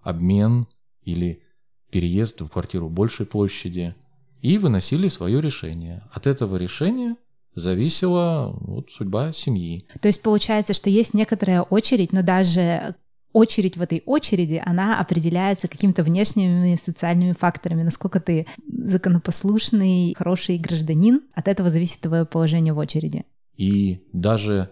обмен 0.00 0.66
или 1.02 1.42
переезд 1.90 2.40
в 2.42 2.48
квартиру 2.48 2.88
большей 2.88 3.26
площади, 3.26 3.94
и 4.40 4.58
выносили 4.58 5.08
свое 5.08 5.40
решение. 5.40 6.04
От 6.12 6.26
этого 6.26 6.56
решения 6.56 7.16
зависела 7.54 8.54
вот, 8.60 8.90
судьба 8.90 9.32
семьи. 9.32 9.86
То 10.00 10.08
есть 10.08 10.22
получается, 10.22 10.74
что 10.74 10.90
есть 10.90 11.14
некоторая 11.14 11.62
очередь, 11.62 12.12
но 12.12 12.22
даже 12.22 12.94
очередь 13.34 13.76
в 13.76 13.82
этой 13.82 14.02
очереди, 14.06 14.62
она 14.64 14.98
определяется 14.98 15.68
какими-то 15.68 16.02
внешними 16.02 16.76
социальными 16.76 17.32
факторами. 17.32 17.82
Насколько 17.82 18.20
ты 18.20 18.46
законопослушный, 18.66 20.14
хороший 20.16 20.56
гражданин, 20.56 21.20
от 21.34 21.48
этого 21.48 21.68
зависит 21.68 22.00
твое 22.00 22.24
положение 22.24 22.72
в 22.72 22.78
очереди. 22.78 23.24
И 23.56 24.00
даже 24.12 24.70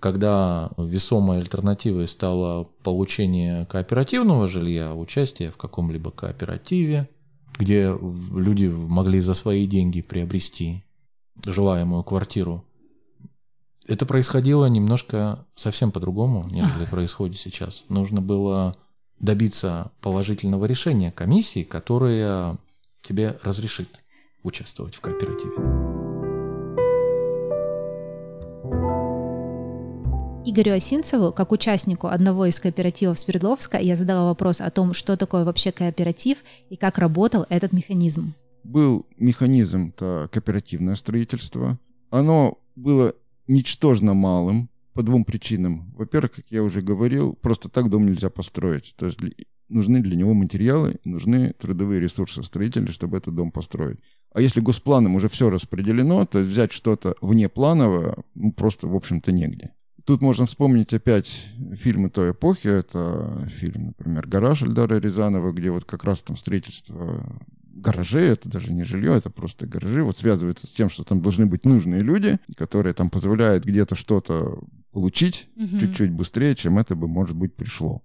когда 0.00 0.70
весомой 0.76 1.38
альтернативой 1.38 2.08
стало 2.08 2.68
получение 2.82 3.64
кооперативного 3.66 4.48
жилья, 4.48 4.94
участие 4.94 5.50
в 5.50 5.56
каком-либо 5.56 6.10
кооперативе, 6.10 7.08
где 7.58 7.96
люди 8.34 8.66
могли 8.66 9.20
за 9.20 9.34
свои 9.34 9.66
деньги 9.66 10.02
приобрести 10.02 10.84
желаемую 11.46 12.02
квартиру, 12.02 12.64
это 13.88 14.06
происходило 14.06 14.66
немножко 14.66 15.44
совсем 15.54 15.92
по-другому, 15.92 16.42
нежели 16.46 16.84
происходит 16.90 17.38
сейчас. 17.38 17.84
Нужно 17.88 18.20
было 18.20 18.76
добиться 19.18 19.92
положительного 20.00 20.66
решения 20.66 21.12
комиссии, 21.12 21.62
которая 21.62 22.58
тебе 23.02 23.38
разрешит 23.42 24.04
участвовать 24.42 24.96
в 24.96 25.00
кооперативе. 25.00 25.54
Игорю 30.48 30.74
Осинцеву, 30.74 31.32
как 31.32 31.50
участнику 31.50 32.06
одного 32.06 32.46
из 32.46 32.60
кооперативов 32.60 33.18
Свердловска, 33.18 33.78
я 33.78 33.96
задала 33.96 34.26
вопрос 34.26 34.60
о 34.60 34.70
том, 34.70 34.92
что 34.92 35.16
такое 35.16 35.44
вообще 35.44 35.72
кооператив 35.72 36.38
и 36.70 36.76
как 36.76 36.98
работал 36.98 37.46
этот 37.48 37.72
механизм. 37.72 38.34
Был 38.62 39.06
механизм-то 39.16 40.28
кооперативное 40.30 40.94
строительство. 40.94 41.78
Оно 42.10 42.58
было 42.76 43.14
ничтожно 43.48 44.14
малым 44.14 44.68
по 44.92 45.02
двум 45.02 45.24
причинам. 45.24 45.92
Во-первых, 45.96 46.32
как 46.32 46.44
я 46.50 46.62
уже 46.62 46.80
говорил, 46.80 47.34
просто 47.34 47.68
так 47.68 47.90
дом 47.90 48.06
нельзя 48.06 48.30
построить. 48.30 48.94
То 48.96 49.06
есть 49.06 49.18
нужны 49.68 50.00
для 50.00 50.16
него 50.16 50.34
материалы, 50.34 50.96
нужны 51.04 51.52
трудовые 51.58 52.00
ресурсы 52.00 52.42
строителей, 52.42 52.92
чтобы 52.92 53.18
этот 53.18 53.34
дом 53.34 53.50
построить. 53.50 53.98
А 54.32 54.40
если 54.40 54.60
госпланом 54.60 55.14
уже 55.14 55.28
все 55.28 55.50
распределено, 55.50 56.24
то 56.26 56.40
взять 56.40 56.72
что-то 56.72 57.14
внеплановое 57.20 58.16
ну, 58.34 58.52
просто, 58.52 58.86
в 58.86 58.94
общем-то, 58.94 59.32
негде. 59.32 59.72
Тут 60.04 60.20
можно 60.20 60.46
вспомнить 60.46 60.92
опять 60.94 61.46
фильмы 61.74 62.10
той 62.10 62.30
эпохи. 62.30 62.68
Это 62.68 63.48
фильм, 63.48 63.86
например, 63.86 64.26
«Гараж» 64.28 64.62
Эльдара 64.62 65.00
Рязанова, 65.00 65.52
где 65.52 65.70
вот 65.70 65.84
как 65.84 66.04
раз 66.04 66.22
там 66.22 66.36
строительство 66.36 67.26
гаражей, 67.76 68.28
это 68.28 68.48
даже 68.48 68.72
не 68.72 68.84
жилье, 68.84 69.14
это 69.16 69.30
просто 69.30 69.66
гаражи, 69.66 70.02
вот 70.02 70.16
связывается 70.16 70.66
с 70.66 70.70
тем, 70.70 70.90
что 70.90 71.04
там 71.04 71.20
должны 71.20 71.46
быть 71.46 71.64
нужные 71.64 72.02
люди, 72.02 72.38
которые 72.56 72.94
там 72.94 73.10
позволяют 73.10 73.64
где-то 73.64 73.94
что-то 73.94 74.58
получить 74.92 75.48
угу. 75.56 75.78
чуть-чуть 75.78 76.10
быстрее, 76.10 76.54
чем 76.54 76.78
это 76.78 76.96
бы, 76.96 77.06
может 77.06 77.36
быть, 77.36 77.54
пришло. 77.54 78.02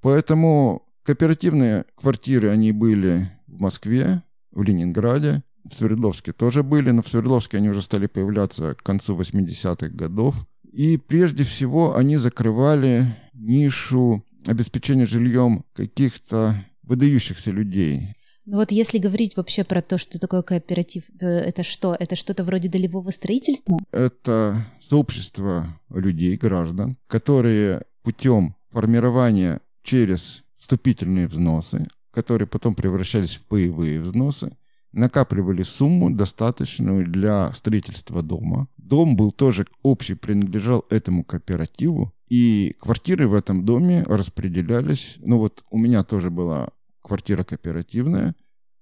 Поэтому 0.00 0.86
кооперативные 1.02 1.86
квартиры, 1.94 2.50
они 2.50 2.72
были 2.72 3.30
в 3.46 3.60
Москве, 3.60 4.22
в 4.52 4.62
Ленинграде, 4.62 5.42
в 5.64 5.74
Свердловске 5.74 6.32
тоже 6.32 6.62
были, 6.62 6.90
но 6.90 7.02
в 7.02 7.08
Свердловске 7.08 7.56
они 7.56 7.70
уже 7.70 7.80
стали 7.80 8.06
появляться 8.06 8.74
к 8.74 8.82
концу 8.82 9.16
80-х 9.18 9.88
годов. 9.88 10.46
И 10.70 10.98
прежде 10.98 11.44
всего 11.44 11.96
они 11.96 12.16
закрывали 12.16 13.16
нишу 13.32 14.22
обеспечения 14.46 15.06
жильем 15.06 15.64
каких-то 15.72 16.62
выдающихся 16.82 17.50
людей. 17.50 18.14
Ну 18.46 18.58
вот 18.58 18.72
если 18.72 18.98
говорить 18.98 19.36
вообще 19.36 19.64
про 19.64 19.80
то, 19.80 19.96
что 19.96 20.18
такое 20.18 20.42
кооператив, 20.42 21.04
то 21.18 21.26
это 21.26 21.62
что? 21.62 21.96
Это 21.98 22.14
что-то 22.14 22.44
вроде 22.44 22.68
долевого 22.68 23.10
строительства? 23.10 23.78
Это 23.90 24.66
сообщество 24.80 25.80
людей, 25.88 26.36
граждан, 26.36 26.98
которые 27.06 27.82
путем 28.02 28.54
формирования 28.70 29.60
через 29.82 30.42
вступительные 30.56 31.26
взносы, 31.26 31.86
которые 32.10 32.46
потом 32.46 32.74
превращались 32.74 33.34
в 33.34 33.44
паевые 33.44 34.00
взносы, 34.00 34.56
накапливали 34.92 35.62
сумму, 35.62 36.10
достаточную 36.10 37.06
для 37.06 37.50
строительства 37.54 38.22
дома. 38.22 38.68
Дом 38.76 39.16
был 39.16 39.32
тоже 39.32 39.66
общий, 39.82 40.14
принадлежал 40.14 40.84
этому 40.90 41.24
кооперативу, 41.24 42.12
и 42.28 42.76
квартиры 42.78 43.26
в 43.26 43.34
этом 43.34 43.64
доме 43.64 44.02
распределялись. 44.04 45.16
Ну 45.18 45.38
вот 45.38 45.64
у 45.70 45.78
меня 45.78 46.04
тоже 46.04 46.30
была 46.30 46.70
квартира 47.04 47.44
кооперативная, 47.44 48.34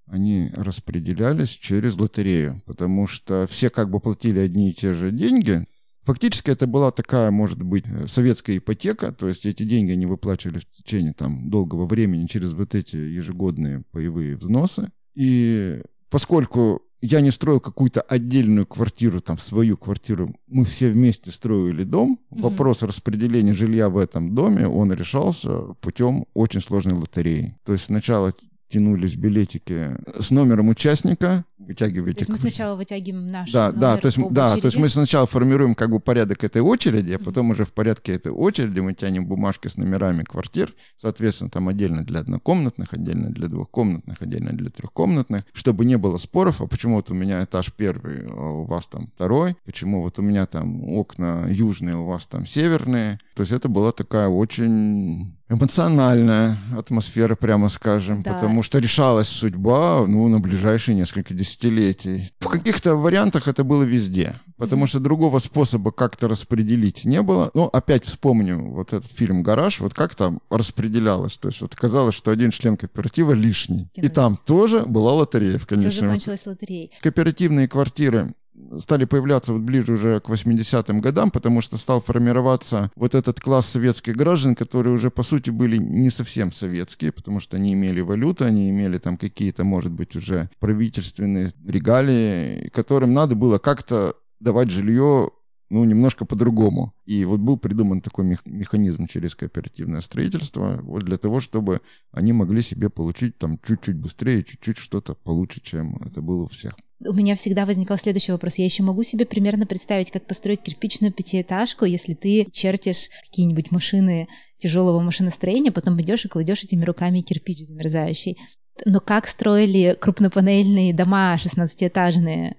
они 0.07 0.49
распределялись 0.53 1.49
через 1.49 1.97
лотерею, 1.97 2.61
потому 2.65 3.07
что 3.07 3.47
все 3.47 3.69
как 3.69 3.89
бы 3.89 3.99
платили 3.99 4.39
одни 4.39 4.69
и 4.69 4.73
те 4.73 4.93
же 4.93 5.11
деньги. 5.11 5.65
Фактически 6.01 6.51
это 6.51 6.67
была 6.67 6.91
такая, 6.91 7.31
может 7.31 7.61
быть, 7.63 7.85
советская 8.07 8.57
ипотека, 8.57 9.13
то 9.13 9.29
есть 9.29 9.45
эти 9.45 9.63
деньги 9.63 9.91
они 9.93 10.05
выплачивали 10.05 10.59
в 10.59 10.69
течение 10.69 11.13
там 11.13 11.49
долгого 11.49 11.85
времени 11.85 12.27
через 12.27 12.53
вот 12.53 12.75
эти 12.75 12.97
ежегодные 12.97 13.83
паевые 13.91 14.35
взносы. 14.35 14.91
И 15.15 15.81
поскольку 16.09 16.81
я 17.05 17.19
не 17.19 17.31
строил 17.31 17.59
какую-то 17.59 17.99
отдельную 17.99 18.65
квартиру, 18.65 19.19
там, 19.19 19.37
свою 19.37 19.75
квартиру. 19.75 20.33
Мы 20.47 20.63
все 20.63 20.89
вместе 20.89 21.31
строили 21.31 21.83
дом. 21.83 22.17
Mm-hmm. 22.31 22.41
Вопрос 22.41 22.81
распределения 22.81 23.53
жилья 23.53 23.89
в 23.89 23.97
этом 23.97 24.33
доме, 24.33 24.69
он 24.69 24.93
решался 24.93 25.49
путем 25.81 26.25
очень 26.33 26.61
сложной 26.61 26.97
лотереи. 26.97 27.57
То 27.65 27.73
есть 27.73 27.85
сначала 27.85 28.31
тянулись 28.69 29.15
билетики 29.15 29.97
с 30.17 30.31
номером 30.31 30.69
участника, 30.69 31.43
вытягиваете... 31.67 32.17
То 32.17 32.21
есть 32.21 32.29
мы 32.29 32.37
сначала 32.37 32.75
вытягиваем 32.75 33.31
наш 33.31 33.51
да, 33.51 33.67
номер 33.67 33.79
да, 33.79 33.97
то 33.97 34.07
есть, 34.07 34.17
да, 34.31 34.55
то 34.57 34.65
есть 34.67 34.77
мы 34.77 34.89
сначала 34.89 35.27
формируем 35.27 35.75
как 35.75 35.89
бы 35.89 35.99
порядок 35.99 36.43
этой 36.43 36.61
очереди, 36.61 37.13
а 37.13 37.19
потом 37.19 37.49
mm-hmm. 37.49 37.53
уже 37.53 37.65
в 37.65 37.73
порядке 37.73 38.13
этой 38.13 38.31
очереди 38.31 38.79
мы 38.79 38.93
тянем 38.93 39.25
бумажки 39.25 39.67
с 39.67 39.77
номерами 39.77 40.23
квартир, 40.23 40.73
соответственно, 40.97 41.49
там 41.49 41.67
отдельно 41.69 42.03
для 42.03 42.19
однокомнатных, 42.19 42.93
отдельно 42.93 43.29
для 43.29 43.47
двухкомнатных, 43.47 44.21
отдельно 44.21 44.51
для 44.53 44.69
трехкомнатных, 44.69 45.43
чтобы 45.53 45.85
не 45.85 45.97
было 45.97 46.17
споров, 46.17 46.61
а 46.61 46.67
почему 46.67 46.95
вот 46.95 47.11
у 47.11 47.13
меня 47.13 47.43
этаж 47.43 47.71
первый, 47.73 48.25
а 48.27 48.61
у 48.61 48.65
вас 48.65 48.87
там 48.87 49.07
второй, 49.15 49.55
почему 49.65 50.01
вот 50.01 50.19
у 50.19 50.21
меня 50.21 50.45
там 50.45 50.83
окна 50.83 51.45
южные, 51.49 51.95
у 51.95 52.05
вас 52.05 52.25
там 52.25 52.45
северные. 52.45 53.19
То 53.35 53.41
есть 53.41 53.51
это 53.51 53.69
была 53.69 53.91
такая 53.91 54.27
очень 54.27 55.33
эмоциональная 55.49 56.57
атмосфера, 56.75 57.35
прямо 57.35 57.69
скажем, 57.69 58.23
да. 58.23 58.33
потому 58.33 58.63
что 58.63 58.79
решалась 58.79 59.27
судьба 59.27 60.05
ну, 60.07 60.27
на 60.27 60.39
ближайшие 60.39 60.95
несколько 60.95 61.33
десятилетий 61.33 61.52
десятилетий. 61.53 62.31
В 62.39 62.47
каких-то 62.47 62.95
вариантах 62.95 63.47
это 63.47 63.63
было 63.63 63.83
везде, 63.83 64.35
потому 64.57 64.87
что 64.87 64.99
другого 64.99 65.39
способа 65.39 65.91
как-то 65.91 66.27
распределить 66.27 67.05
не 67.05 67.21
было. 67.21 67.51
Но 67.53 67.67
опять 67.67 68.05
вспомню 68.05 68.59
вот 68.59 68.93
этот 68.93 69.11
фильм 69.11 69.43
«Гараж», 69.43 69.79
вот 69.79 69.93
как 69.93 70.15
там 70.15 70.41
распределялось. 70.49 71.37
То 71.37 71.49
есть 71.49 71.61
вот 71.61 71.75
казалось, 71.75 72.15
что 72.15 72.31
один 72.31 72.51
член 72.51 72.77
кооператива 72.77 73.33
лишний. 73.33 73.89
И 73.95 74.07
там 74.09 74.37
тоже 74.45 74.85
была 74.85 75.13
лотерея 75.13 75.57
в 75.57 75.67
конечном. 75.67 75.91
Все 75.91 76.01
закончилось 76.01 76.45
лотереей. 76.45 76.91
Кооперативные 77.01 77.67
квартиры 77.67 78.33
стали 78.77 79.05
появляться 79.05 79.53
вот 79.53 79.61
ближе 79.61 79.93
уже 79.93 80.19
к 80.19 80.29
80-м 80.29 81.01
годам, 81.01 81.31
потому 81.31 81.61
что 81.61 81.77
стал 81.77 82.01
формироваться 82.01 82.91
вот 82.95 83.15
этот 83.15 83.39
класс 83.39 83.67
советских 83.67 84.15
граждан, 84.15 84.55
которые 84.55 84.93
уже, 84.93 85.09
по 85.09 85.23
сути, 85.23 85.49
были 85.49 85.77
не 85.77 86.09
совсем 86.09 86.51
советские, 86.51 87.11
потому 87.11 87.39
что 87.39 87.57
они 87.57 87.73
имели 87.73 88.01
валюту, 88.01 88.45
они 88.45 88.69
имели 88.69 88.97
там 88.97 89.17
какие-то, 89.17 89.63
может 89.63 89.91
быть, 89.91 90.15
уже 90.15 90.49
правительственные 90.59 91.51
регалии, 91.65 92.69
которым 92.69 93.13
надо 93.13 93.35
было 93.35 93.59
как-то 93.59 94.15
давать 94.39 94.69
жилье 94.69 95.31
ну, 95.69 95.83
немножко 95.85 96.23
по-другому. 96.25 96.93
И 97.05 97.25
вот 97.25 97.39
был 97.39 97.57
придуман 97.57 98.01
такой 98.01 98.25
мех- 98.25 98.45
механизм 98.45 99.07
через 99.07 99.35
кооперативное 99.35 100.01
строительство, 100.01 100.79
вот 100.83 101.03
для 101.03 101.17
того, 101.17 101.39
чтобы 101.39 101.81
они 102.11 102.31
могли 102.31 102.61
себе 102.61 102.89
получить 102.91 103.39
там 103.39 103.57
чуть-чуть 103.65 103.97
быстрее, 103.97 104.43
чуть-чуть 104.43 104.77
что-то 104.77 105.15
получше, 105.15 105.61
чем 105.61 105.95
это 106.05 106.21
было 106.21 106.43
у 106.43 106.47
всех 106.47 106.75
у 107.07 107.13
меня 107.13 107.35
всегда 107.35 107.65
возникал 107.65 107.97
следующий 107.97 108.31
вопрос. 108.31 108.55
Я 108.55 108.65
еще 108.65 108.83
могу 108.83 109.03
себе 109.03 109.25
примерно 109.25 109.65
представить, 109.65 110.11
как 110.11 110.25
построить 110.25 110.61
кирпичную 110.61 111.11
пятиэтажку, 111.13 111.85
если 111.85 112.13
ты 112.13 112.47
чертишь 112.51 113.09
какие-нибудь 113.23 113.71
машины 113.71 114.27
тяжелого 114.57 114.99
машиностроения, 114.99 115.71
потом 115.71 115.99
идешь 116.01 116.25
и 116.25 116.29
кладешь 116.29 116.63
этими 116.63 116.83
руками 116.83 117.21
кирпич 117.21 117.67
замерзающий. 117.67 118.37
Но 118.85 118.99
как 118.99 119.27
строили 119.27 119.95
крупнопанельные 119.99 120.93
дома 120.93 121.35
16-этажные 121.35 122.55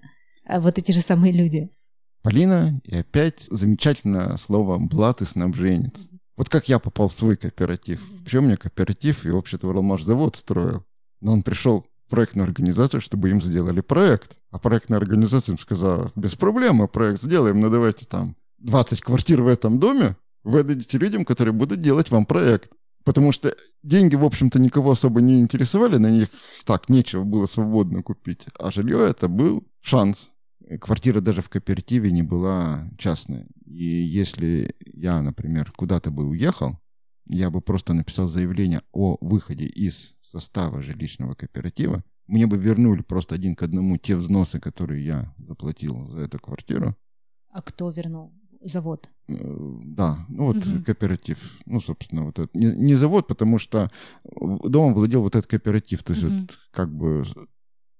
а, 0.46 0.60
вот 0.60 0.78
эти 0.78 0.92
же 0.92 1.00
самые 1.00 1.32
люди? 1.32 1.70
Полина, 2.22 2.80
и 2.84 2.96
опять 2.96 3.40
замечательное 3.50 4.36
слово 4.36 4.78
«блат» 4.78 5.20
и 5.22 5.26
«снабженец». 5.26 6.08
Вот 6.36 6.48
как 6.48 6.68
я 6.68 6.78
попал 6.78 7.08
в 7.08 7.12
свой 7.12 7.36
кооператив. 7.36 8.02
Причем 8.24 8.44
мне 8.44 8.56
кооператив, 8.56 9.24
и 9.24 9.30
вообще-то 9.30 9.98
завод 9.98 10.36
строил. 10.36 10.84
Но 11.20 11.32
он 11.32 11.42
пришел 11.42 11.86
проектную 12.08 12.46
организацию, 12.46 13.00
чтобы 13.00 13.30
им 13.30 13.42
сделали 13.42 13.80
проект. 13.80 14.36
А 14.50 14.58
проектная 14.58 14.98
организация 14.98 15.54
им 15.54 15.58
сказала, 15.58 16.12
без 16.14 16.34
проблем, 16.34 16.76
мы 16.76 16.88
проект 16.88 17.20
сделаем, 17.20 17.60
но 17.60 17.70
давайте 17.70 18.06
там 18.06 18.36
20 18.58 19.00
квартир 19.00 19.42
в 19.42 19.48
этом 19.48 19.78
доме 19.78 20.16
вы 20.44 20.60
отдадите 20.60 20.98
людям, 20.98 21.24
которые 21.24 21.52
будут 21.52 21.80
делать 21.80 22.10
вам 22.10 22.26
проект. 22.26 22.70
Потому 23.04 23.32
что 23.32 23.54
деньги, 23.82 24.14
в 24.14 24.24
общем-то, 24.24 24.58
никого 24.58 24.92
особо 24.92 25.20
не 25.20 25.38
интересовали, 25.40 25.98
на 25.98 26.10
них 26.10 26.28
так 26.64 26.88
нечего 26.88 27.24
было 27.24 27.46
свободно 27.46 28.02
купить. 28.02 28.46
А 28.58 28.70
жилье 28.70 29.06
это 29.06 29.28
был 29.28 29.66
шанс. 29.80 30.30
Квартира 30.80 31.20
даже 31.20 31.42
в 31.42 31.50
кооперативе 31.50 32.10
не 32.10 32.22
была 32.22 32.88
частная. 32.96 33.46
И 33.66 33.84
если 33.84 34.74
я, 34.80 35.20
например, 35.20 35.70
куда-то 35.76 36.10
бы 36.10 36.26
уехал, 36.26 36.78
я 37.28 37.50
бы 37.50 37.60
просто 37.60 37.94
написал 37.94 38.28
заявление 38.28 38.82
о 38.92 39.16
выходе 39.20 39.66
из 39.66 40.14
состава 40.20 40.82
жилищного 40.82 41.34
кооператива, 41.34 42.02
мне 42.26 42.46
бы 42.46 42.56
вернули 42.56 43.02
просто 43.02 43.34
один 43.34 43.54
к 43.54 43.62
одному 43.62 43.96
те 43.98 44.16
взносы, 44.16 44.58
которые 44.60 45.04
я 45.04 45.34
заплатил 45.38 46.08
за 46.10 46.20
эту 46.20 46.38
квартиру. 46.38 46.96
А 47.50 47.62
кто 47.62 47.90
вернул? 47.90 48.32
Завод. 48.62 49.10
Э, 49.28 49.34
Да, 49.84 50.24
ну 50.28 50.46
вот 50.46 50.56
Мгм. 50.66 50.84
кооператив. 50.84 51.38
Ну, 51.66 51.80
собственно, 51.80 52.24
вот 52.24 52.38
это. 52.38 52.48
Не, 52.58 52.72
не 52.74 52.94
завод, 52.94 53.26
потому 53.28 53.58
что 53.58 53.90
домом 54.64 54.94
владел 54.94 55.22
вот 55.22 55.36
этот 55.36 55.50
кооператив. 55.50 56.02
То 56.02 56.14
есть 56.14 56.24
Мгм. 56.24 56.40
вот 56.40 56.58
как 56.70 56.94
бы 56.96 57.22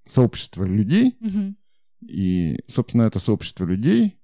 сообщество 0.07 0.65
людей, 0.65 1.17
Мгм. 1.21 1.57
И, 2.03 2.61
собственно, 2.69 3.03
это 3.05 3.19
сообщество 3.19 3.65
людей, 3.65 4.19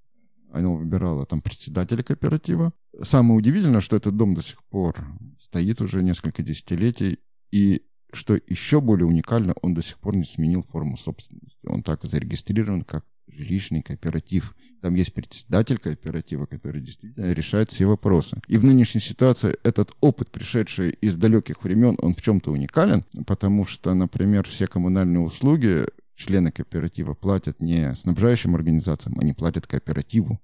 оно 0.53 0.77
выбирало 0.77 1.25
там 1.25 1.41
председателя 1.41 2.03
кооператива. 2.03 2.73
Самое 3.03 3.39
удивительное, 3.39 3.81
что 3.81 3.97
этот 3.97 4.17
дом 4.17 4.35
до 4.35 4.43
сих 4.43 4.63
пор 4.65 4.97
стоит 5.41 5.81
уже 5.81 6.03
несколько 6.03 6.43
десятилетий. 6.43 7.19
И 7.51 7.83
что 8.13 8.39
еще 8.47 8.81
более 8.81 9.07
уникально, 9.07 9.55
он 9.63 9.75
до 9.75 9.83
сих 9.83 9.99
пор 9.99 10.17
не 10.17 10.25
сменил 10.25 10.65
форму 10.65 10.97
собственности. 10.97 11.67
Он 11.67 11.83
так 11.83 12.05
и 12.05 12.09
зарегистрирован 12.09 12.83
как 12.83 13.05
жилищный 13.29 13.83
кооператив. 13.83 14.55
Там 14.83 14.95
есть 14.95 15.13
председатель 15.13 15.79
кооператива, 15.79 16.47
который 16.47 16.81
действительно 16.81 17.33
решает 17.33 17.71
все 17.71 17.87
вопросы. 17.87 18.41
И 18.49 18.57
в 18.57 18.65
нынешней 18.65 19.01
ситуации 19.01 19.57
этот 19.63 19.93
опыт, 20.01 20.31
пришедший 20.31 20.91
из 20.91 21.17
далеких 21.17 21.63
времен, 21.63 21.97
он 22.01 22.15
в 22.15 22.23
чем-то 22.23 22.51
уникален, 22.51 23.05
потому 23.27 23.67
что, 23.67 23.95
например, 23.95 24.47
все 24.47 24.67
коммунальные 24.67 25.21
услуги 25.21 25.87
члены 26.17 26.51
кооператива 26.51 27.15
платят 27.15 27.61
не 27.61 27.95
снабжающим 27.95 28.55
организациям, 28.55 29.19
они 29.21 29.33
платят 29.33 29.67
кооперативу. 29.67 30.41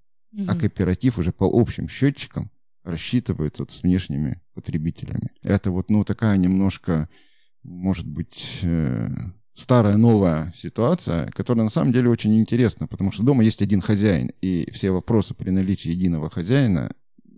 А 0.47 0.55
кооператив 0.55 1.19
уже 1.19 1.33
по 1.33 1.45
общим 1.45 1.89
счетчикам 1.89 2.51
рассчитывается 2.85 3.63
вот 3.63 3.71
с 3.71 3.83
внешними 3.83 4.41
потребителями. 4.55 5.31
Это 5.43 5.71
вот, 5.71 5.91
ну, 5.91 6.05
такая 6.05 6.37
немножко, 6.37 7.09
может 7.63 8.07
быть, 8.07 8.61
э, 8.63 9.09
старая 9.55 9.97
новая 9.97 10.53
ситуация, 10.55 11.31
которая 11.31 11.65
на 11.65 11.71
самом 11.71 11.93
деле 11.93 12.11
очень 12.11 12.39
интересна, 12.39 12.87
потому 12.87 13.13
что 13.13 13.25
дома 13.25 13.43
есть 13.43 13.63
один 13.63 13.81
хозяин, 13.81 14.31
и 14.41 14.71
все 14.73 14.91
вопросы 14.91 15.35
при 15.35 15.51
наличии 15.51 15.91
единого 15.91 16.31
хозяина 16.31 16.93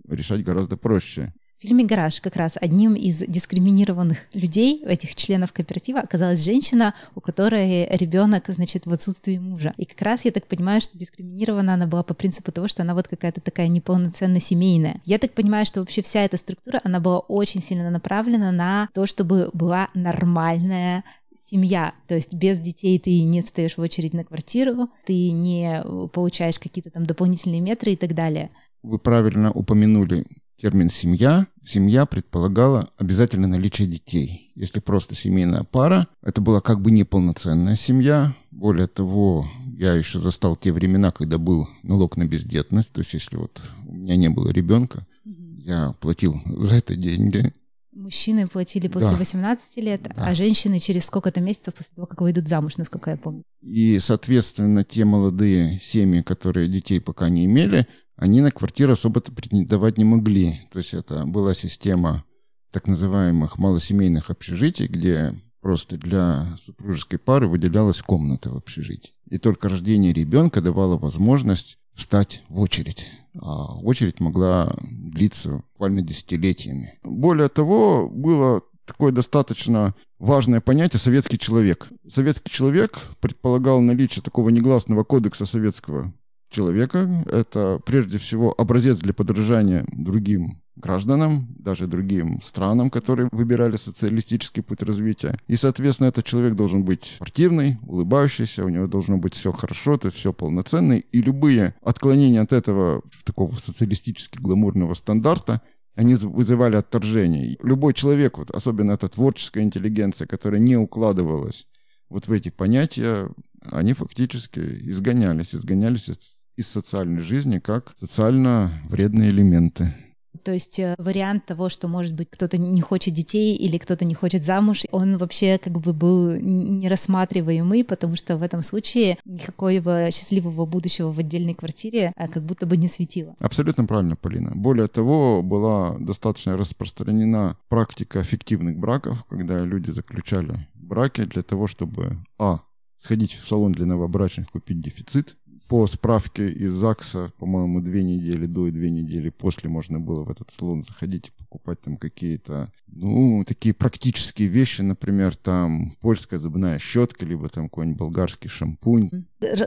решать 0.09 0.43
гораздо 0.43 0.77
проще. 0.77 1.33
В 1.59 1.62
фильме 1.62 1.85
«Гараж» 1.85 2.21
как 2.21 2.37
раз 2.37 2.57
одним 2.61 2.94
из 2.94 3.18
дискриминированных 3.18 4.29
людей, 4.33 4.81
этих 4.85 5.16
членов 5.16 5.53
кооператива, 5.53 5.99
оказалась 5.99 6.44
женщина, 6.44 6.94
у 7.16 7.21
которой 7.21 7.88
ребенок, 7.97 8.44
значит, 8.47 8.87
в 8.87 8.92
отсутствии 8.92 9.38
мужа. 9.38 9.75
И 9.77 9.85
как 9.85 10.01
раз 10.03 10.25
я 10.25 10.31
так 10.31 10.47
понимаю, 10.47 10.81
что 10.81 10.97
дискриминирована 10.97 11.75
она 11.75 11.88
была 11.88 12.05
по 12.05 12.14
принципу 12.14 12.53
того, 12.53 12.68
что 12.68 12.83
она 12.83 12.94
вот 12.94 13.09
какая-то 13.09 13.40
такая 13.40 13.66
неполноценно 13.66 14.38
семейная. 14.38 15.01
Я 15.05 15.18
так 15.18 15.33
понимаю, 15.33 15.66
что 15.66 15.81
вообще 15.81 16.01
вся 16.01 16.23
эта 16.23 16.37
структура, 16.37 16.81
она 16.85 17.01
была 17.01 17.18
очень 17.18 17.61
сильно 17.61 17.90
направлена 17.90 18.53
на 18.53 18.88
то, 18.94 19.07
чтобы 19.07 19.51
была 19.53 19.88
нормальная 19.94 21.03
семья, 21.35 21.92
то 22.07 22.14
есть 22.14 22.35
без 22.35 22.61
детей 22.61 23.01
ты 23.01 23.25
не 23.25 23.42
встаешь 23.42 23.77
в 23.77 23.81
очередь 23.81 24.14
на 24.14 24.23
квартиру, 24.23 24.90
ты 25.07 25.33
не 25.33 25.83
получаешь 26.12 26.61
какие-то 26.61 26.90
там 26.90 27.05
дополнительные 27.05 27.61
метры 27.61 27.92
и 27.92 27.97
так 27.97 28.14
далее. 28.14 28.51
Вы 28.85 29.01
правильно 29.01 29.51
упомянули 29.51 30.25
термин 30.61 30.90
«семья». 30.90 31.47
Семья 31.64 32.07
предполагала 32.07 32.88
обязательно 32.97 33.47
наличие 33.47 33.87
детей. 33.87 34.53
Если 34.55 34.81
просто 34.81 35.14
семейная 35.14 35.64
пара, 35.64 36.07
это 36.23 36.40
была 36.40 36.61
как 36.61 36.81
бы 36.81 36.90
неполноценная 36.90 37.77
семья. 37.77 38.35
Более 38.51 38.87
того, 38.87 39.47
я 39.77 39.92
еще 39.94 40.18
застал 40.18 40.57
те 40.57 40.73
времена, 40.73 41.11
когда 41.11 41.37
был 41.38 41.68
налог 41.83 42.16
на 42.16 42.25
бездетность. 42.25 42.90
То 42.92 43.01
есть 43.01 43.12
если 43.12 43.37
вот 43.37 43.62
у 43.87 43.92
меня 43.94 44.16
не 44.16 44.29
было 44.31 44.51
ребенка, 44.51 45.07
я 45.25 45.94
платил 46.01 46.40
за 46.47 46.77
это 46.77 46.97
деньги. 46.97 47.53
Мужчины 47.92 48.47
платили 48.49 48.88
после 48.88 49.11
Да. 49.11 49.16
18 49.18 49.77
лет, 49.83 50.03
Да. 50.03 50.14
а 50.29 50.35
женщины 50.35 50.79
через 50.79 51.05
сколько-то 51.05 51.40
месяцев 51.40 51.75
после 51.75 51.97
того, 51.97 52.07
как 52.07 52.21
выйдут 52.23 52.49
замуж, 52.49 52.79
насколько 52.79 53.11
я 53.11 53.16
помню. 53.16 53.42
И, 53.61 53.99
соответственно, 54.01 54.85
те 54.85 55.05
молодые 55.05 55.79
семьи, 55.83 56.23
которые 56.23 56.68
детей 56.68 57.01
пока 57.01 57.29
не 57.29 57.44
имели, 57.44 57.87
они 58.18 58.40
на 58.40 58.50
квартиру 58.50 58.92
особо-то 58.92 59.33
претендовать 59.33 59.96
не 59.96 60.04
могли. 60.04 60.61
То 60.72 60.81
есть 60.81 60.92
это 60.92 61.24
была 61.24 61.54
система 61.54 62.24
так 62.72 62.87
называемых 62.87 63.59
малосемейных 63.59 64.31
общежитий, 64.31 64.88
где 64.88 65.35
просто 65.61 65.96
для 65.96 66.57
супружеской 66.59 67.18
пары 67.18 67.46
выделялась 67.46 68.02
комната 68.02 68.50
в 68.50 68.57
общежитии. 68.57 69.12
И 69.31 69.38
только 69.38 69.68
рождение 69.68 70.12
ребенка 70.12 70.61
давало 70.61 70.98
возможность 70.98 71.78
встать 71.94 72.42
в 72.48 72.61
очередь. 72.61 73.09
А 73.40 73.76
очередь 73.76 74.18
могла 74.18 74.74
длиться 74.83 75.62
буквально 75.72 76.02
десятилетиями. 76.02 76.98
Более 77.04 77.48
того, 77.48 78.09
было 78.09 78.62
такое 78.85 79.12
достаточно 79.12 79.94
важное 80.18 80.61
понятие 80.61 80.98
«советский 80.98 81.38
человек». 81.38 81.88
Советский 82.09 82.50
человек 82.50 82.98
предполагал 83.20 83.81
наличие 83.81 84.22
такого 84.22 84.48
негласного 84.48 85.04
кодекса 85.04 85.46
советского 85.46 86.12
человека. 86.51 87.25
Это 87.31 87.81
прежде 87.85 88.19
всего 88.19 88.55
образец 88.57 88.99
для 88.99 89.13
подражания 89.13 89.85
другим 89.93 90.61
гражданам, 90.77 91.49
даже 91.59 91.87
другим 91.87 92.41
странам, 92.41 92.91
которые 92.91 93.29
выбирали 93.33 93.77
социалистический 93.77 94.63
путь 94.63 94.83
развития. 94.83 95.39
И, 95.47 95.57
соответственно, 95.57 96.09
этот 96.09 96.25
человек 96.25 96.55
должен 96.55 96.85
быть 96.85 97.15
спортивный, 97.17 97.79
улыбающийся, 97.83 98.65
у 98.65 98.69
него 98.69 98.87
должно 98.87 99.19
быть 99.19 99.35
все 99.35 99.53
хорошо, 99.53 99.95
это 99.95 100.11
все 100.11 100.33
полноценный. 100.33 101.05
И 101.13 101.21
любые 101.21 101.75
отклонения 101.83 102.41
от 102.41 102.53
этого 102.53 103.03
такого 103.25 103.55
социалистически 103.57 104.39
гламурного 104.39 104.95
стандарта 104.95 105.61
они 105.95 106.15
вызывали 106.15 106.77
отторжение. 106.77 107.57
Любой 107.61 107.93
человек, 107.93 108.39
вот, 108.39 108.51
особенно 108.53 108.93
эта 108.93 109.09
творческая 109.09 109.65
интеллигенция, 109.65 110.29
которая 110.29 110.61
не 110.61 110.77
укладывалась 110.77 111.67
вот 112.09 112.29
в 112.29 112.33
эти 112.33 112.51
понятия, 112.51 113.29
они 113.71 113.93
фактически 113.95 114.61
изгонялись, 114.61 115.55
изгонялись 115.55 116.09
из, 116.09 116.38
из 116.59 116.66
социальной 116.66 117.21
жизни 117.21 117.61
как 117.61 117.92
социально 117.94 118.83
вредные 118.88 119.31
элементы. 119.31 119.94
То 120.42 120.53
есть 120.53 120.79
э, 120.79 120.94
вариант 120.99 121.47
того, 121.47 121.68
что, 121.68 121.88
может 121.88 122.14
быть, 122.14 122.31
кто-то 122.31 122.59
не 122.59 122.81
хочет 122.81 123.14
детей 123.14 123.55
или 123.55 123.79
кто-то 123.79 124.05
не 124.05 124.14
хочет 124.14 124.44
замуж, 124.44 124.83
он 124.90 125.18
вообще 125.18 125.59
как 125.59 125.79
бы 125.79 125.92
был 125.92 126.33
не 126.33 126.88
рассматриваемый, 126.88 127.85
потому 127.85 128.16
что 128.16 128.37
в 128.37 128.42
этом 128.42 128.62
случае 128.62 129.18
никакого 129.25 130.11
счастливого 130.11 130.66
будущего 130.66 131.12
в 131.12 131.18
отдельной 131.18 131.55
квартире 131.55 132.12
а, 132.16 132.29
как 132.29 132.44
будто 132.44 132.66
бы 132.66 132.77
не 132.77 132.88
светило. 132.88 133.35
Абсолютно 133.38 133.85
правильно, 133.85 134.16
Полина. 134.16 134.53
Более 134.55 134.88
того, 134.88 135.42
была 135.42 135.97
достаточно 135.99 136.57
распространена 136.57 137.57
практика 137.68 138.23
фиктивных 138.23 138.79
браков, 138.79 139.25
когда 139.29 139.64
люди 139.64 139.90
заключали 139.90 140.66
браки 140.75 141.25
для 141.25 141.42
того, 141.42 141.66
чтобы, 141.66 142.18
а, 142.38 142.61
сходить 142.99 143.35
в 143.35 143.47
салон 143.47 143.73
для 143.73 143.87
новобрачных, 143.87 144.51
купить 144.51 144.81
дефицит. 144.81 145.37
По 145.68 145.87
справке 145.87 146.48
из 146.48 146.72
ЗАГСа, 146.72 147.28
по-моему, 147.38 147.81
две 147.83 148.02
недели 148.02 148.46
до 148.46 148.68
и 148.68 148.70
две 148.70 148.88
недели 148.90 149.28
после 149.28 149.68
можно 149.68 150.00
было 150.00 150.24
в 150.24 150.31
этот 150.31 150.50
салон 150.50 150.83
заходить 150.83 151.28
и 151.28 151.33
покупать 151.38 151.81
там 151.83 151.98
какие-то, 151.98 152.72
ну, 152.87 153.44
такие 153.46 153.74
практические 153.74 154.48
вещи, 154.48 154.81
например, 154.81 155.37
там 155.37 155.92
польская 156.00 156.38
зубная 156.38 156.78
щетка, 156.78 157.26
либо 157.26 157.50
там 157.50 157.64
какой-нибудь 157.64 157.98
болгарский 157.98 158.48
шампунь. 158.48 159.11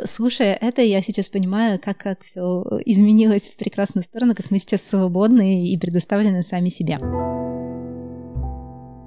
Слушая 0.06 0.56
это, 0.56 0.82
я 0.82 1.04
сейчас 1.04 1.30
понимаю, 1.30 1.80
как, 1.80 2.00
как 2.00 2.24
все 2.24 2.64
изменилось 2.86 3.50
в 3.50 3.58
прекрасную 3.58 4.04
сторону, 4.04 4.34
как 4.36 4.50
мы 4.50 4.58
сейчас 4.58 4.82
свободны 4.82 5.72
и 5.72 5.78
предоставлены 5.78 6.44
сами 6.44 6.70
себе. 6.70 7.00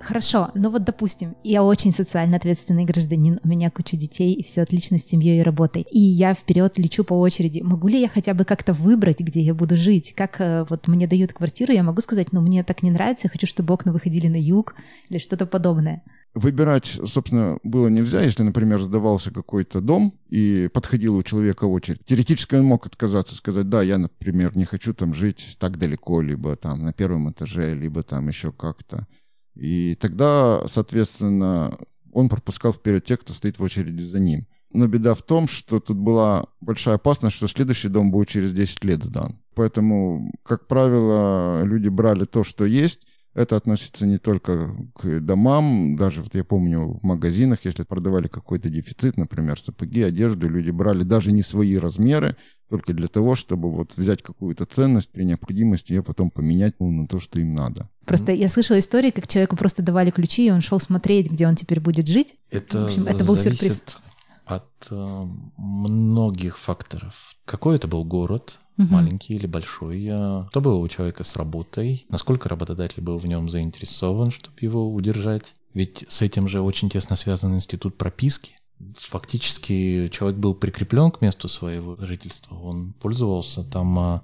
Хорошо, 0.04 0.50
ну 0.54 0.68
вот 0.68 0.84
допустим, 0.84 1.34
я 1.42 1.62
очень 1.62 1.90
социально 1.90 2.36
ответственный 2.36 2.84
гражданин, 2.84 3.40
у 3.42 3.48
меня 3.48 3.70
куча 3.70 3.96
детей, 3.96 4.34
и 4.34 4.42
все 4.42 4.60
отлично 4.60 4.98
с 4.98 5.06
семьей 5.06 5.40
и 5.40 5.42
работой. 5.42 5.86
И 5.90 5.98
я 5.98 6.34
вперед 6.34 6.78
лечу 6.78 7.04
по 7.04 7.14
очереди. 7.18 7.62
Могу 7.62 7.88
ли 7.88 7.98
я 8.02 8.08
хотя 8.10 8.34
бы 8.34 8.44
как-то 8.44 8.74
выбрать, 8.74 9.20
где 9.20 9.40
я 9.40 9.54
буду 9.54 9.78
жить? 9.78 10.12
Как 10.14 10.42
э, 10.42 10.66
вот 10.68 10.88
мне 10.88 11.06
дают 11.06 11.32
квартиру, 11.32 11.72
я 11.72 11.82
могу 11.82 12.02
сказать, 12.02 12.32
ну 12.32 12.42
мне 12.42 12.62
так 12.64 12.82
не 12.82 12.90
нравится, 12.90 13.28
я 13.28 13.30
хочу, 13.30 13.46
чтобы 13.46 13.72
окна 13.72 13.94
выходили 13.94 14.28
на 14.28 14.36
юг 14.36 14.74
или 15.08 15.16
что-то 15.16 15.46
подобное. 15.46 16.02
Выбирать, 16.34 16.98
собственно, 17.06 17.58
было 17.62 17.88
нельзя, 17.88 18.20
если, 18.20 18.42
например, 18.42 18.82
сдавался 18.82 19.30
какой-то 19.30 19.80
дом 19.80 20.12
и 20.28 20.68
подходила 20.74 21.16
у 21.16 21.22
человека 21.22 21.64
очередь. 21.64 22.04
Теоретически 22.04 22.56
он 22.56 22.64
мог 22.64 22.86
отказаться, 22.86 23.34
сказать, 23.36 23.70
да, 23.70 23.82
я, 23.82 23.96
например, 23.96 24.54
не 24.54 24.66
хочу 24.66 24.92
там 24.92 25.14
жить 25.14 25.56
так 25.58 25.78
далеко, 25.78 26.20
либо 26.20 26.56
там 26.56 26.82
на 26.82 26.92
первом 26.92 27.30
этаже, 27.30 27.74
либо 27.74 28.02
там 28.02 28.28
еще 28.28 28.52
как-то. 28.52 29.06
И 29.54 29.94
тогда, 30.00 30.66
соответственно, 30.66 31.78
он 32.12 32.28
пропускал 32.28 32.72
вперед 32.72 33.04
тех, 33.04 33.20
кто 33.20 33.32
стоит 33.32 33.58
в 33.58 33.62
очереди 33.62 34.02
за 34.02 34.18
ним. 34.18 34.46
Но 34.72 34.88
беда 34.88 35.14
в 35.14 35.22
том, 35.22 35.46
что 35.46 35.78
тут 35.78 35.96
была 35.96 36.46
большая 36.60 36.96
опасность, 36.96 37.36
что 37.36 37.46
следующий 37.46 37.88
дом 37.88 38.10
будет 38.10 38.28
через 38.28 38.52
10 38.52 38.84
лет 38.84 39.04
сдан. 39.04 39.38
Поэтому, 39.54 40.32
как 40.42 40.66
правило, 40.66 41.62
люди 41.62 41.88
брали 41.88 42.24
то, 42.24 42.42
что 42.42 42.64
есть, 42.64 43.06
это 43.34 43.56
относится 43.56 44.06
не 44.06 44.18
только 44.18 44.74
к 44.94 45.20
домам, 45.20 45.96
даже 45.96 46.22
вот 46.22 46.34
я 46.34 46.44
помню 46.44 46.98
в 47.00 47.02
магазинах, 47.02 47.64
если 47.64 47.82
продавали 47.82 48.28
какой-то 48.28 48.70
дефицит, 48.70 49.16
например, 49.16 49.58
сапоги, 49.58 50.02
одежду, 50.02 50.48
люди 50.48 50.70
брали 50.70 51.02
даже 51.02 51.32
не 51.32 51.42
свои 51.42 51.76
размеры, 51.76 52.36
только 52.70 52.92
для 52.92 53.08
того, 53.08 53.34
чтобы 53.34 53.70
вот 53.70 53.96
взять 53.96 54.22
какую-то 54.22 54.64
ценность 54.66 55.10
при 55.10 55.24
необходимости 55.24 55.92
ее 55.92 56.02
потом 56.02 56.30
поменять 56.30 56.74
ну, 56.78 56.90
на 56.90 57.06
то, 57.06 57.20
что 57.20 57.40
им 57.40 57.54
надо. 57.54 57.88
Просто 58.06 58.32
я 58.32 58.48
слышала 58.48 58.78
истории, 58.78 59.10
как 59.10 59.28
человеку 59.28 59.56
просто 59.56 59.82
давали 59.82 60.10
ключи, 60.10 60.46
и 60.46 60.50
он 60.50 60.60
шел 60.60 60.80
смотреть, 60.80 61.30
где 61.30 61.46
он 61.46 61.56
теперь 61.56 61.80
будет 61.80 62.06
жить. 62.08 62.36
Это, 62.50 62.82
В 62.82 62.84
общем, 62.86 63.02
это 63.06 63.24
был 63.24 63.36
зависит 63.36 63.60
сюрприз. 63.60 63.98
от 64.46 64.88
э, 64.90 65.24
многих 65.56 66.58
факторов. 66.58 67.34
Какой 67.44 67.76
это 67.76 67.88
был 67.88 68.04
город, 68.04 68.58
угу. 68.78 68.88
маленький 68.88 69.34
или 69.34 69.46
большой, 69.46 70.06
что 70.06 70.60
было 70.60 70.76
у 70.76 70.88
человека 70.88 71.24
с 71.24 71.36
работой, 71.36 72.06
насколько 72.08 72.48
работодатель 72.48 73.02
был 73.02 73.18
в 73.18 73.26
нем 73.26 73.48
заинтересован, 73.48 74.30
чтобы 74.30 74.56
его 74.60 74.92
удержать. 74.92 75.54
Ведь 75.74 76.04
с 76.08 76.22
этим 76.22 76.48
же 76.48 76.60
очень 76.60 76.88
тесно 76.88 77.16
связан 77.16 77.54
институт 77.54 77.96
прописки. 77.96 78.54
Фактически 78.96 80.08
человек 80.12 80.38
был 80.38 80.54
прикреплен 80.54 81.10
к 81.10 81.20
месту 81.20 81.48
своего 81.48 81.96
жительства, 82.04 82.56
он 82.56 82.92
пользовался 82.94 83.64
там 83.64 83.98
а, 83.98 84.22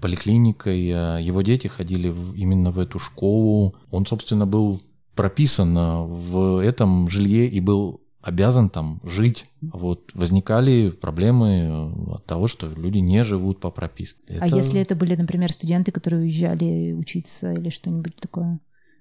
поликлиникой, 0.00 0.90
а, 0.92 1.18
его 1.18 1.42
дети 1.42 1.68
ходили 1.68 2.12
именно 2.36 2.72
в 2.72 2.78
эту 2.78 2.98
школу, 2.98 3.74
он, 3.90 4.04
собственно, 4.04 4.46
был 4.46 4.82
прописан 5.14 5.74
а, 5.78 6.02
в 6.02 6.62
этом 6.62 7.08
жилье 7.08 7.46
и 7.46 7.60
был 7.60 8.01
обязан 8.22 8.70
там 8.70 9.00
жить. 9.04 9.46
Вот 9.60 10.10
возникали 10.14 10.90
проблемы 10.90 11.92
от 12.14 12.24
того, 12.24 12.46
что 12.46 12.68
люди 12.74 12.98
не 12.98 13.24
живут 13.24 13.60
по 13.60 13.70
прописке. 13.70 14.20
А 14.28 14.46
это... 14.46 14.54
А 14.54 14.56
если 14.56 14.80
это 14.80 14.94
были, 14.94 15.16
например, 15.16 15.52
студенты, 15.52 15.92
которые 15.92 16.22
уезжали 16.22 16.92
учиться 16.92 17.52
или 17.52 17.68
что-нибудь 17.68 18.16
такое? 18.16 18.58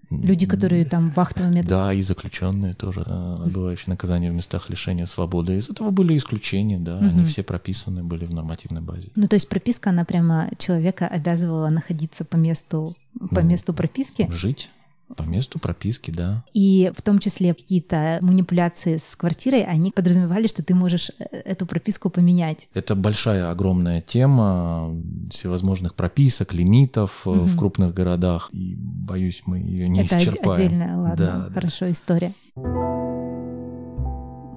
Люди, 0.10 0.46
которые 0.46 0.84
там 0.84 1.10
вахтовый 1.10 1.52
метод. 1.52 1.70
Да, 1.70 1.94
и 1.94 2.02
заключенные 2.02 2.74
тоже, 2.74 3.02
отбывающие 3.02 3.86
наказание 3.88 4.30
в 4.30 4.36
местах 4.36 4.70
лишения 4.70 5.06
свободы. 5.06 5.56
Из 5.56 5.70
этого 5.70 5.90
были 5.92 6.18
исключения, 6.18 6.80
да, 6.80 6.98
угу. 6.98 7.06
они 7.06 7.24
все 7.24 7.44
прописаны 7.44 8.04
были 8.04 8.26
в 8.26 8.34
нормативной 8.34 8.82
базе. 8.82 9.10
Ну, 9.16 9.28
то 9.28 9.36
есть 9.36 9.48
прописка, 9.48 9.92
она 9.92 10.04
прямо 10.04 10.50
человека 10.58 11.08
обязывала 11.08 11.70
находиться 11.70 12.26
по 12.26 12.36
месту, 12.36 12.94
по 13.30 13.42
ну, 13.42 13.48
месту 13.48 13.74
прописки? 13.74 14.28
Жить. 14.30 14.70
По 15.16 15.24
месту 15.24 15.60
прописки, 15.60 16.12
да. 16.12 16.44
И 16.54 16.92
в 16.96 17.02
том 17.02 17.20
числе 17.20 17.54
какие-то 17.54 18.20
манипуляции 18.22 18.98
с 18.98 19.16
квартирой, 19.16 19.64
они 19.64 19.92
подразумевали, 19.92 20.48
что 20.48 20.64
ты 20.64 20.76
можешь 20.76 21.12
э, 21.20 21.38
эту 21.46 21.66
прописку 21.66 22.10
поменять. 22.10 22.70
Это 22.74 22.96
большая, 22.96 23.50
огромная 23.50 24.02
тема 24.02 24.96
всевозможных 25.30 25.96
прописок, 25.96 26.54
лимитов 26.54 27.26
угу. 27.26 27.40
в 27.40 27.58
крупных 27.58 27.94
городах. 27.94 28.50
И, 28.52 28.76
боюсь, 28.78 29.44
мы 29.46 29.60
ее 29.60 29.88
не 29.88 30.02
Это 30.02 30.18
исчерпаем. 30.18 30.52
Это 30.52 30.64
отдельная, 30.64 30.98
ладно, 30.98 31.48
да, 31.48 31.54
хорошо, 31.54 31.86
да. 31.86 31.92
история. 31.92 32.34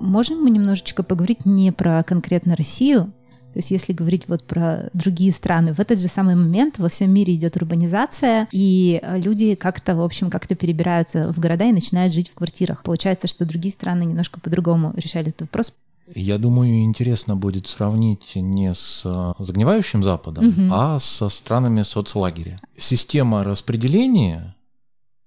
Можем 0.01 0.43
мы 0.43 0.51
немножечко 0.51 1.03
поговорить 1.03 1.47
не 1.47 1.73
про 1.73 2.03
конкретно 2.03 2.57
Россию, 2.57 3.13
то 3.55 3.59
есть 3.59 3.71
если 3.71 3.93
говорить 3.93 4.25
вот 4.27 4.43
про 4.43 4.91
другие 4.95 5.31
страны, 5.31 5.73
в 5.73 5.79
этот 5.79 6.01
же 6.01 6.09
самый 6.09 6.35
момент 6.35 6.81
во 6.81 6.89
всем 6.89 7.15
мире 7.15 7.35
идет 7.35 7.55
урбанизация, 7.55 8.49
и 8.51 9.01
люди 9.05 9.55
как-то, 9.55 9.95
в 9.95 10.03
общем, 10.03 10.29
как-то 10.29 10.57
перебираются 10.57 11.33
в 11.33 11.39
города 11.39 11.65
и 11.65 11.71
начинают 11.71 12.13
жить 12.13 12.29
в 12.29 12.35
квартирах. 12.35 12.83
Получается, 12.83 13.29
что 13.29 13.45
другие 13.45 13.71
страны 13.71 14.03
немножко 14.03 14.41
по-другому 14.41 14.93
решали 14.97 15.29
этот 15.29 15.43
вопрос. 15.43 15.73
Я 16.17 16.37
думаю, 16.39 16.83
интересно 16.83 17.37
будет 17.37 17.69
сравнить 17.69 18.35
не 18.35 18.75
с 18.75 19.03
э, 19.05 19.35
загнивающим 19.39 20.03
Западом, 20.03 20.49
угу. 20.49 20.63
а 20.73 20.99
со 20.99 21.29
странами 21.29 21.83
соцлагеря. 21.83 22.59
Система 22.77 23.45
распределения 23.45 24.57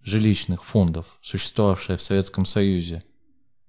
жилищных 0.04 0.66
фондов, 0.66 1.06
существовавшая 1.22 1.96
в 1.96 2.02
Советском 2.02 2.46
Союзе, 2.46 3.04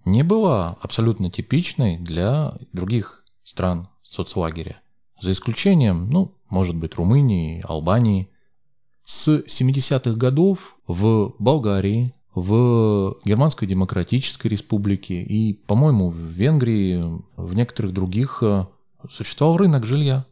не 0.04 0.24
была 0.24 0.76
абсолютно 0.80 1.30
типичной 1.30 1.96
для 1.96 2.54
других 2.72 3.22
стран 3.44 3.88
соцлагеря. 4.08 4.80
За 5.20 5.32
исключением, 5.32 6.10
ну, 6.10 6.34
может 6.48 6.74
быть, 6.76 6.94
Румынии, 6.94 7.62
Албании. 7.66 8.28
С 9.04 9.28
70-х 9.28 10.12
годов 10.12 10.76
в 10.86 11.34
Болгарии, 11.38 12.12
в 12.34 13.16
Германской 13.24 13.66
Демократической 13.66 14.48
Республике 14.48 15.22
и, 15.22 15.54
по-моему, 15.54 16.10
в 16.10 16.16
Венгрии, 16.16 17.02
в 17.36 17.54
некоторых 17.54 17.92
других 17.92 18.42
э, 18.42 18.66
существовал 19.10 19.56
рынок 19.56 19.86
жилья. 19.86 20.24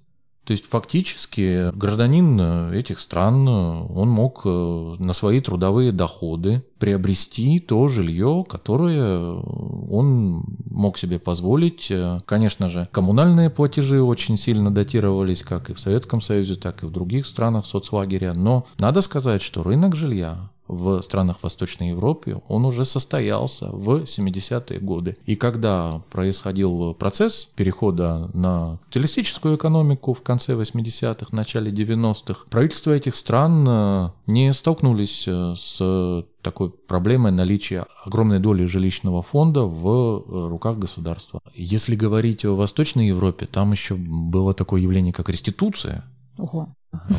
То 0.47 0.53
есть 0.53 0.65
фактически 0.65 1.73
гражданин 1.77 2.39
э, 2.41 2.79
этих 2.79 3.01
стран, 3.01 3.49
э, 3.49 3.51
он 3.51 4.09
мог 4.09 4.43
э, 4.45 4.97
на 5.01 5.13
свои 5.13 5.41
трудовые 5.41 5.91
доходы 5.91 6.63
приобрести 6.79 7.59
то 7.59 7.89
жилье, 7.89 8.45
которое 8.49 9.41
он 9.41 10.45
мог 10.71 10.99
себе 10.99 11.19
позволить. 11.19 11.91
Конечно 12.27 12.71
же, 12.71 12.87
коммунальные 12.93 13.51
платежи 13.51 14.01
очень 14.01 14.37
сильно 14.37 14.71
датировались 14.71 15.43
как 15.43 15.71
и 15.71 15.75
в 15.75 15.81
Советском 15.81 16.21
Союзе, 16.21 16.55
так 16.55 16.83
и 16.85 16.87
в 16.87 16.93
других 16.93 17.27
странах 17.27 17.67
соцлагеря. 17.67 18.33
Но 18.35 18.67
надо 18.79 19.03
сказать, 19.03 19.43
что 19.43 19.65
рынок 19.65 19.97
жилья 19.97 20.51
в 20.69 21.03
странах 21.03 21.43
Восточной 21.43 21.91
Европы, 21.91 22.41
он 22.49 22.65
уже 22.65 22.85
состоялся 22.85 23.69
в 23.71 24.03
70-е 24.03 24.81
годы. 24.81 25.17
И 25.27 25.37
когда 25.37 26.03
происходил 26.11 26.95
процесс 26.95 27.51
перехода 27.57 28.31
на 28.35 28.79
капиталистическую 28.85 29.57
экономику 29.57 30.15
в 30.15 30.23
конце 30.23 30.55
80-х, 30.55 31.35
начале 31.35 31.73
90-х, 31.73 32.47
правительства 32.51 32.93
этих 32.93 33.17
стран 33.17 33.67
э, 33.69 34.11
не 34.27 34.53
столкнулись 34.53 35.25
э, 35.27 35.55
с 35.57 36.25
такой 36.43 36.71
проблемой 36.71 37.33
наличия 37.33 37.87
огромной 38.05 38.39
доли 38.39 38.67
жилищного 38.67 39.23
фонда 39.23 39.63
в 39.63 39.87
э, 39.89 40.49
руках 40.49 40.79
государства. 40.79 41.41
Если 41.55 41.97
говорить 41.97 42.45
о 42.45 42.55
Восточной 42.55 43.09
Европе, 43.09 43.47
там 43.47 43.73
еще 43.73 43.95
было 43.95 44.55
такое 44.55 44.81
явление, 44.81 45.13
как 45.13 45.29
реституция. 45.29 46.05
Ого 46.39 46.69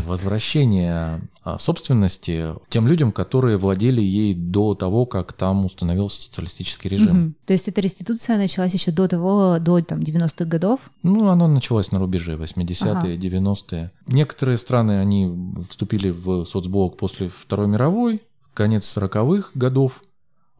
возвращение 0.05 1.21
а, 1.43 1.57
собственности 1.59 2.53
тем 2.69 2.87
людям, 2.87 3.11
которые 3.11 3.57
владели 3.57 4.01
ей 4.01 4.33
до 4.33 4.73
того, 4.73 5.05
как 5.05 5.33
там 5.33 5.65
установился 5.65 6.23
социалистический 6.23 6.89
режим. 6.89 7.25
Угу. 7.25 7.33
То 7.45 7.53
есть 7.53 7.67
эта 7.67 7.81
реституция 7.81 8.37
началась 8.37 8.73
еще 8.73 8.91
до 8.91 9.07
того, 9.07 9.57
до 9.59 9.81
там 9.81 9.99
90-х 9.99 10.45
годов? 10.45 10.91
Ну, 11.03 11.29
она 11.29 11.47
началась 11.47 11.91
на 11.91 11.99
рубеже 11.99 12.35
80-е, 12.35 12.91
ага. 12.91 13.07
90-е. 13.07 13.91
Некоторые 14.07 14.57
страны, 14.57 14.99
они 14.99 15.31
вступили 15.69 16.09
в 16.09 16.45
соцблок 16.45 16.97
после 16.97 17.29
Второй 17.29 17.67
мировой, 17.67 18.21
конец 18.53 18.97
40-х 18.97 19.51
годов. 19.53 20.03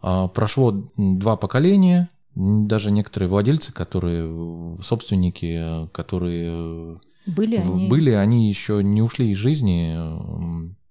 А, 0.02 0.28
прошло 0.28 0.90
два 0.96 1.36
поколения, 1.36 2.10
даже 2.38 2.92
некоторые 2.92 3.30
владельцы, 3.30 3.74
которые 3.74 4.78
собственники, 4.84 5.90
которые 5.92 7.00
были 7.28 7.58
они... 7.58 7.88
Были 7.88 8.12
они 8.12 8.50
еще 8.50 8.84
не 8.84 9.02
ушли 9.02 9.32
из 9.32 9.38
жизни, 9.38 9.96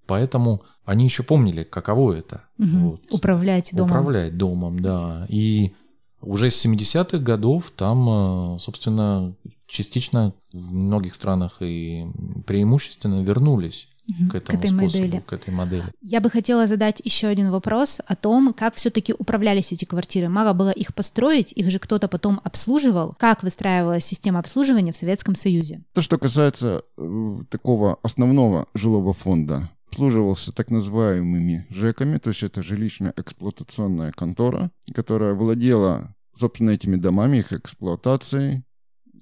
поэтому 0.07 0.63
они 0.85 1.05
еще 1.07 1.23
помнили, 1.23 1.65
каково 1.65 2.13
это. 2.13 2.45
Угу. 2.59 2.79
Вот. 2.79 3.01
Управлять 3.11 3.71
домом. 3.73 3.91
Управлять 3.91 4.37
домом, 4.37 4.81
да. 4.81 5.27
И 5.29 5.75
уже 6.21 6.51
с 6.51 6.65
70-х 6.65 7.19
годов 7.19 7.73
там, 7.77 8.57
э, 8.57 8.59
собственно, 8.59 9.35
частично 9.67 10.33
в 10.53 10.57
многих 10.57 11.15
странах 11.15 11.59
и 11.61 12.07
преимущественно 12.47 13.23
вернулись 13.23 13.89
к, 14.31 14.35
этому 14.35 14.59
к 14.59 14.65
этой 14.65 14.71
способу, 14.71 14.83
модели. 14.85 15.23
К 15.27 15.33
этой 15.33 15.55
модели. 15.55 15.85
Я 16.01 16.21
бы 16.21 16.31
хотела 16.31 16.67
задать 16.67 17.01
еще 17.05 17.27
один 17.27 17.51
вопрос 17.51 18.01
о 18.07 18.17
том, 18.17 18.55
как 18.55 18.75
все-таки 18.75 19.15
управлялись 19.17 19.73
эти 19.73 19.85
квартиры. 19.85 20.29
Мало 20.29 20.53
было 20.53 20.71
их 20.71 20.95
построить, 20.95 21.53
их 21.53 21.71
же 21.71 21.79
кто-то 21.79 22.09
потом 22.09 22.41
обслуживал. 22.45 23.15
Как 23.19 23.43
выстраивалась 23.43 24.05
система 24.05 24.39
обслуживания 24.39 24.93
в 24.93 24.97
Советском 24.97 25.35
Союзе? 25.35 25.83
То, 25.93 26.03
что 26.03 26.19
касается 26.19 26.83
э, 26.97 27.39
такого 27.51 27.99
основного 28.03 28.67
жилого 28.75 29.13
фонда, 29.13 29.71
обслуживался 29.89 30.53
так 30.53 30.71
называемыми 30.71 31.67
ЖЭКами, 31.71 32.19
то 32.19 32.31
есть 32.31 32.43
это 32.43 32.61
жилищно-эксплуатационная 32.61 34.13
контора, 34.13 34.71
которая 34.95 35.35
владела, 35.35 36.15
собственно, 36.39 36.71
этими 36.71 36.97
домами, 36.97 37.39
их 37.39 37.53
эксплуатацией, 37.53 38.63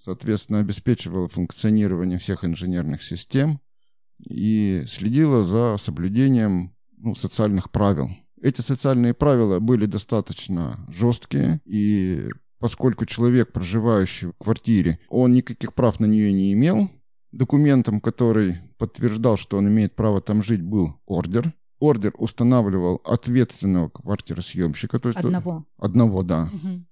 соответственно, 0.03 0.59
обеспечивала 0.59 1.29
функционирование 1.29 2.19
всех 2.19 2.45
инженерных 2.45 3.03
систем, 3.03 3.61
и 4.29 4.85
следила 4.89 5.45
за 5.45 5.77
соблюдением 5.79 6.75
ну, 6.97 7.15
социальных 7.15 7.71
правил. 7.71 8.09
Эти 8.41 8.61
социальные 8.61 9.15
правила 9.15 9.59
были 9.61 9.87
достаточно 9.87 10.87
жесткие, 10.89 11.61
и 11.65 12.29
поскольку 12.59 13.07
человек, 13.07 13.53
проживающий 13.53 14.29
в 14.29 14.33
квартире, 14.35 14.99
он 15.09 15.33
никаких 15.33 15.75
прав 15.75 16.01
на 16.01 16.07
нее 16.07 16.33
не 16.33 16.53
имел, 16.53 16.91
документом, 17.33 18.01
который 18.01 18.59
подтверждал, 18.79 19.37
что 19.37 19.59
он 19.59 19.69
имеет 19.69 19.95
право 19.95 20.21
там 20.21 20.43
жить, 20.43 20.63
был 20.63 20.95
ордер. 21.07 21.53
Ордер 21.81 22.13
устанавливал 22.17 23.03
ответственного 23.05 23.89
квартиросъемщика. 23.89 24.99
То 24.99 25.09
есть 25.11 25.19
одного. 25.19 25.67
Одного, 25.77 26.23
да. 26.23 26.51
Угу. 26.53 26.85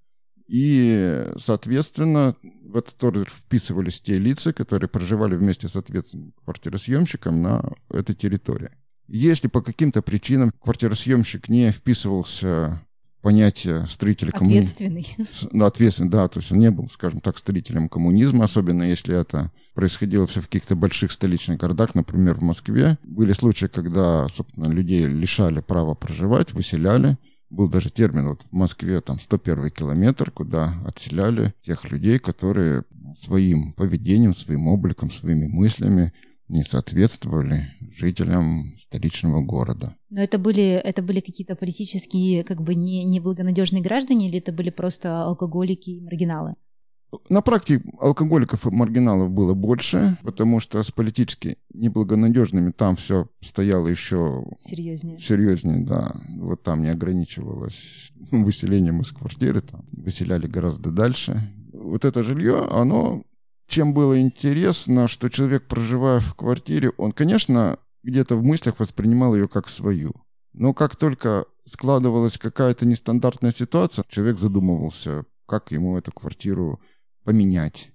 И, 0.52 1.30
соответственно, 1.38 2.36
в 2.62 2.76
этот 2.76 3.02
ордер 3.02 3.30
вписывались 3.30 4.02
те 4.02 4.18
лица, 4.18 4.52
которые 4.52 4.86
проживали 4.86 5.34
вместе 5.34 5.66
с 5.66 5.76
ответственным 5.76 6.34
квартиросъемщиком 6.44 7.40
на 7.40 7.72
этой 7.88 8.14
территории. 8.14 8.68
Если 9.08 9.48
по 9.48 9.62
каким-то 9.62 10.02
причинам 10.02 10.52
квартиросъемщик 10.60 11.48
не 11.48 11.72
вписывался 11.72 12.82
в 13.18 13.22
понятие 13.22 13.86
строителя 13.86 14.30
коммунизма... 14.30 14.68
Ответственный. 14.68 15.16
Да, 15.52 15.66
ответственный, 15.66 16.10
да, 16.10 16.28
то 16.28 16.40
есть 16.40 16.52
он 16.52 16.58
не 16.58 16.70
был, 16.70 16.86
скажем 16.88 17.20
так, 17.20 17.38
строителем 17.38 17.88
коммунизма, 17.88 18.44
особенно 18.44 18.82
если 18.82 19.18
это 19.18 19.50
происходило 19.72 20.26
все 20.26 20.42
в 20.42 20.48
каких-то 20.48 20.76
больших 20.76 21.12
столичных 21.12 21.60
городах, 21.60 21.94
например, 21.94 22.34
в 22.34 22.42
Москве. 22.42 22.98
Были 23.04 23.32
случаи, 23.32 23.68
когда, 23.68 24.28
собственно, 24.28 24.70
людей 24.70 25.06
лишали 25.06 25.60
права 25.60 25.94
проживать, 25.94 26.52
выселяли, 26.52 27.16
был 27.52 27.68
даже 27.68 27.90
термин 27.90 28.28
вот 28.28 28.42
в 28.42 28.52
Москве, 28.52 29.00
там 29.00 29.20
101 29.20 29.70
километр, 29.70 30.30
куда 30.30 30.74
отселяли 30.86 31.54
тех 31.64 31.90
людей, 31.90 32.18
которые 32.18 32.84
своим 33.14 33.72
поведением, 33.74 34.34
своим 34.34 34.66
обликом, 34.66 35.10
своими 35.10 35.46
мыслями 35.46 36.12
не 36.48 36.62
соответствовали 36.62 37.68
жителям 37.96 38.74
столичного 38.80 39.40
города. 39.40 39.96
Но 40.10 40.22
это 40.22 40.38
были, 40.38 40.62
это 40.62 41.02
были 41.02 41.20
какие-то 41.20 41.54
политические, 41.56 42.44
как 42.44 42.62
бы 42.62 42.74
не, 42.74 43.04
неблагонадежные 43.04 43.82
граждане, 43.82 44.28
или 44.28 44.38
это 44.38 44.52
были 44.52 44.70
просто 44.70 45.22
алкоголики 45.22 45.90
и 45.90 46.00
маргиналы? 46.00 46.54
На 47.28 47.42
практике 47.42 47.84
алкоголиков 48.00 48.66
и 48.66 48.70
маргиналов 48.70 49.30
было 49.30 49.52
больше, 49.54 50.16
потому 50.22 50.60
что 50.60 50.82
с 50.82 50.90
политически 50.90 51.58
неблагонадежными 51.74 52.70
там 52.70 52.96
все 52.96 53.28
стояло 53.40 53.86
еще 53.88 54.44
серьезнее. 54.58 55.18
Серьезнее, 55.18 55.84
да. 55.84 56.14
Вот 56.36 56.62
там 56.62 56.82
не 56.82 56.88
ограничивалось 56.88 58.12
выселением 58.30 59.02
из 59.02 59.10
квартиры, 59.10 59.60
там 59.60 59.84
выселяли 59.92 60.46
гораздо 60.46 60.90
дальше. 60.90 61.38
Вот 61.72 62.04
это 62.04 62.22
жилье, 62.22 62.66
оно 62.70 63.22
чем 63.72 63.94
было 63.94 64.20
интересно, 64.20 65.08
что 65.08 65.30
человек, 65.30 65.66
проживая 65.66 66.20
в 66.20 66.34
квартире, 66.34 66.90
он, 66.98 67.12
конечно, 67.12 67.78
где-то 68.02 68.36
в 68.36 68.44
мыслях 68.44 68.78
воспринимал 68.78 69.34
ее 69.34 69.48
как 69.48 69.68
свою. 69.68 70.12
Но 70.52 70.74
как 70.74 70.96
только 70.96 71.46
складывалась 71.64 72.36
какая-то 72.36 72.84
нестандартная 72.84 73.52
ситуация, 73.52 74.04
человек 74.08 74.38
задумывался, 74.38 75.24
как 75.46 75.72
ему 75.72 75.96
эту 75.96 76.12
квартиру 76.12 76.80
поменять. 77.24 77.90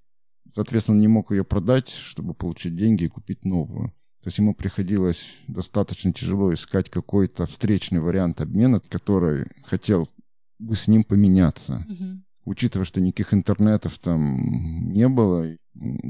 Соответственно, 0.53 0.99
не 0.99 1.07
мог 1.07 1.31
ее 1.31 1.43
продать, 1.43 1.89
чтобы 1.89 2.33
получить 2.33 2.75
деньги 2.75 3.05
и 3.05 3.09
купить 3.09 3.45
новую. 3.45 3.89
То 4.21 4.29
есть 4.29 4.39
ему 4.39 4.53
приходилось 4.53 5.35
достаточно 5.47 6.11
тяжело 6.11 6.53
искать 6.53 6.89
какой-то 6.89 7.45
встречный 7.45 8.01
вариант 8.01 8.41
обмена, 8.41 8.79
который 8.79 9.47
хотел 9.63 10.09
бы 10.59 10.75
с 10.75 10.87
ним 10.87 11.03
поменяться. 11.03 11.85
Угу. 11.87 12.21
Учитывая, 12.45 12.85
что 12.85 13.01
никаких 13.01 13.33
интернетов 13.33 13.97
там 13.99 14.91
не 14.91 15.07
было, 15.07 15.55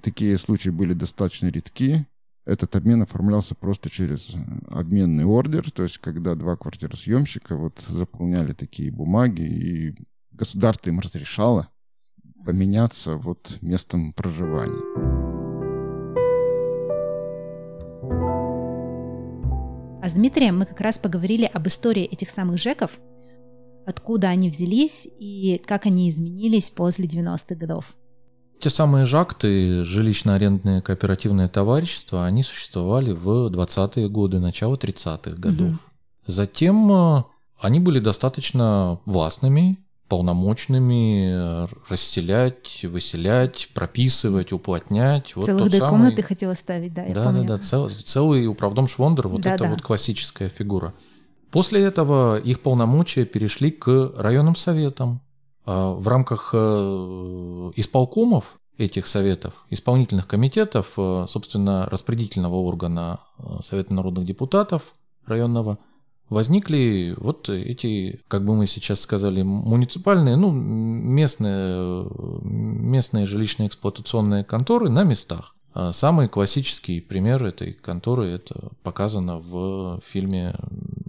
такие 0.02 0.38
случаи 0.38 0.70
были 0.70 0.94
достаточно 0.94 1.48
редки. 1.48 2.06
Этот 2.46 2.76
обмен 2.76 3.02
оформлялся 3.02 3.56
просто 3.56 3.90
через 3.90 4.34
обменный 4.70 5.26
ордер, 5.26 5.70
то 5.70 5.84
есть 5.84 5.98
когда 5.98 6.34
два 6.36 6.56
квартиросъемщика 6.56 7.58
вот 7.58 7.84
заполняли 7.88 8.54
такие 8.54 8.90
бумаги, 8.90 9.42
и 9.42 9.96
государство 10.32 10.90
им 10.90 11.02
разрешало 11.02 11.70
поменяться 12.48 13.18
вот 13.18 13.58
местом 13.60 14.14
проживания. 14.14 14.82
А 20.02 20.08
с 20.08 20.14
Дмитрием 20.14 20.60
мы 20.60 20.66
как 20.66 20.80
раз 20.80 20.98
поговорили 20.98 21.44
об 21.44 21.68
истории 21.68 22.04
этих 22.04 22.30
самых 22.30 22.58
ЖЭКов, 22.58 23.00
откуда 23.86 24.30
они 24.30 24.50
взялись 24.50 25.10
и 25.20 25.62
как 25.66 25.88
они 25.88 26.10
изменились 26.10 26.70
после 26.70 27.06
90-х 27.06 27.56
годов. 27.56 27.98
Те 28.62 28.70
самые 28.70 29.06
ЖАКТы, 29.06 29.84
жилищно-арендные 29.84 30.82
кооперативные 30.82 31.50
товарищества, 31.50 32.26
они 32.26 32.44
существовали 32.44 33.12
в 33.12 33.52
20-е 33.52 34.08
годы, 34.08 34.40
начало 34.40 34.78
30-х 34.78 35.32
годов. 35.32 35.72
Угу. 35.72 35.80
Затем 36.28 36.92
э, 36.94 37.24
они 37.60 37.82
были 37.82 38.00
достаточно 38.00 39.02
властными, 39.06 39.86
полномочными 40.08 41.68
расселять, 41.90 42.84
выселять, 42.84 43.70
прописывать, 43.74 44.54
уплотнять. 44.54 45.36
Вот 45.36 45.46
Целых 45.46 45.70
две 45.70 45.80
самый... 45.80 45.90
комнаты 45.90 46.22
хотела 46.22 46.54
ставить, 46.54 46.94
да, 46.94 47.04
я 47.04 47.14
Да, 47.14 47.24
помню. 47.26 47.42
да, 47.44 47.58
да, 47.58 47.64
цел, 47.64 47.90
целый 47.90 48.48
управдом 48.48 48.88
Швондер, 48.88 49.28
вот 49.28 49.42
да, 49.42 49.56
это 49.56 49.66
да. 49.66 49.70
вот 49.72 49.82
классическая 49.82 50.50
фигура. 50.50 50.94
После 51.52 51.82
этого 51.84 52.40
их 52.40 52.62
полномочия 52.62 53.26
перешли 53.26 53.72
к 53.72 54.14
районным 54.18 54.56
советам. 54.56 55.22
А 55.66 55.94
в 55.94 56.08
рамках 56.08 56.52
э, 56.54 56.58
исполкомов 57.76 58.60
этих 58.78 59.08
советов, 59.08 59.66
исполнительных 59.70 60.28
комитетов, 60.28 60.94
э, 60.98 61.26
собственно, 61.28 61.88
распределительного 61.90 62.56
органа 62.56 63.20
э, 63.38 63.44
Совета 63.64 63.94
народных 63.94 64.26
депутатов 64.26 64.94
районного– 65.26 65.80
возникли 66.30 67.16
вот 67.18 67.50
эти, 67.50 68.20
как 68.28 68.46
бы 68.46 68.56
мы 68.56 68.68
сейчас 68.68 69.02
сказали, 69.02 69.42
муниципальные, 69.44 70.36
ну, 70.36 70.52
местные, 70.52 72.08
местные 72.44 73.26
жилищно-эксплуатационные 73.26 74.44
конторы 74.44 74.90
на 74.90 75.04
местах. 75.04 75.56
А 75.80 75.94
самый 75.94 76.28
классический 76.28 77.00
пример 77.00 77.44
этой 77.44 77.74
конторы 77.74 78.26
это 78.26 78.70
показано 78.82 79.38
в 79.38 80.02
фильме 80.08 80.56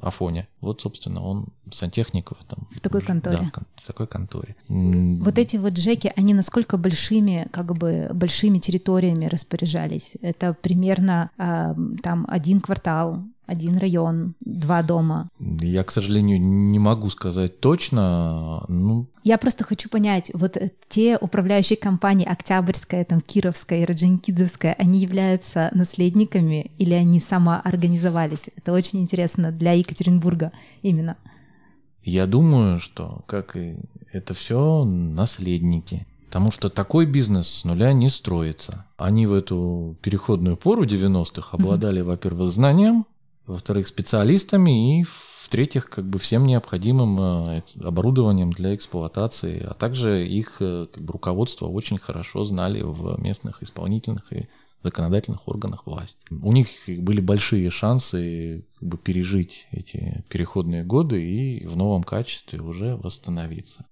Афоне. 0.03 0.47
Вот, 0.61 0.83
собственно, 0.83 1.23
он 1.23 1.47
сантехник 1.73 2.31
в 2.31 2.45
этом. 2.45 2.69
В 2.71 2.81
такой 2.81 3.01
конторе. 3.01 3.51
Да, 3.55 3.63
в 3.77 3.87
такой 3.87 4.07
конторе. 4.07 4.57
Вот 4.69 5.39
эти 5.39 5.57
вот 5.57 5.73
джеки, 5.73 6.13
они 6.17 6.35
насколько 6.35 6.77
большими, 6.77 7.49
как 7.51 7.75
бы 7.75 8.11
большими 8.13 8.59
территориями 8.59 9.25
распоряжались? 9.25 10.19
Это 10.21 10.53
примерно 10.53 11.31
э, 11.39 11.75
там 12.03 12.27
один 12.29 12.61
квартал, 12.61 13.23
один 13.49 13.79
район, 13.79 14.35
два 14.41 14.83
дома. 14.83 15.29
Я, 15.41 15.83
к 15.83 15.91
сожалению, 15.91 16.41
не 16.41 16.79
могу 16.79 17.09
сказать 17.11 17.61
точно. 17.61 18.65
Ну... 18.69 19.09
Я 19.25 19.39
просто 19.39 19.65
хочу 19.65 19.89
понять, 19.89 20.31
вот 20.35 20.59
те 20.89 21.17
управляющие 21.19 21.79
компании 21.79 22.29
Октябрьская, 22.29 23.05
там, 23.05 23.21
Кировская 23.21 23.83
и 23.83 23.85
Раджаникидзевская, 23.87 24.75
они 24.79 25.01
являются 25.01 25.71
наследниками 25.73 26.71
или 26.79 26.93
они 26.93 27.21
самоорганизовались? 27.21 28.51
Это 28.55 28.73
очень 28.73 29.01
интересно 29.01 29.51
для 29.51 29.73
Екатеринбурга 29.73 30.53
именно. 30.83 31.17
Я 32.03 32.27
думаю, 32.27 32.81
что, 32.81 33.23
как 33.27 33.57
и 33.57 33.77
это 34.13 34.35
все 34.35 34.85
наследники. 34.85 36.07
Потому 36.27 36.51
что 36.51 36.69
такой 36.69 37.07
бизнес 37.07 37.49
с 37.49 37.65
нуля 37.65 37.95
не 37.95 38.11
строится. 38.11 38.85
Они 38.99 39.27
в 39.27 39.33
эту 39.33 39.97
переходную 40.03 40.59
пору 40.59 40.85
90-х 40.85 41.49
обладали, 41.53 42.03
mm-hmm. 42.03 42.05
во-первых, 42.05 42.53
знанием, 42.53 43.07
во-вторых, 43.49 43.89
специалистами 43.89 45.01
и 45.01 45.05
в-третьих, 45.05 45.89
как 45.89 46.07
бы 46.07 46.19
всем 46.19 46.45
необходимым 46.45 47.19
э, 47.21 47.63
оборудованием 47.83 48.53
для 48.53 48.75
эксплуатации, 48.75 49.65
а 49.67 49.73
также 49.73 50.27
их 50.27 50.59
э, 50.61 50.87
как 50.93 51.03
бы, 51.03 51.13
руководство 51.15 51.67
очень 51.67 51.99
хорошо 51.99 52.45
знали 52.45 52.83
в 52.83 53.19
местных 53.19 53.63
исполнительных 53.63 54.31
и 54.33 54.49
законодательных 54.83 55.49
органах 55.49 55.87
власти. 55.87 56.21
У 56.31 56.53
них 56.53 56.69
были 56.87 57.21
большие 57.21 57.71
шансы 57.71 58.67
как 58.79 58.89
бы, 58.89 58.99
пережить 58.99 59.67
эти 59.73 60.25
переходные 60.29 60.85
годы 60.85 61.23
и 61.23 61.67
в 61.67 61.77
новом 61.77 62.03
качестве 62.03 62.61
уже 62.61 62.97
восстановиться. 62.97 63.87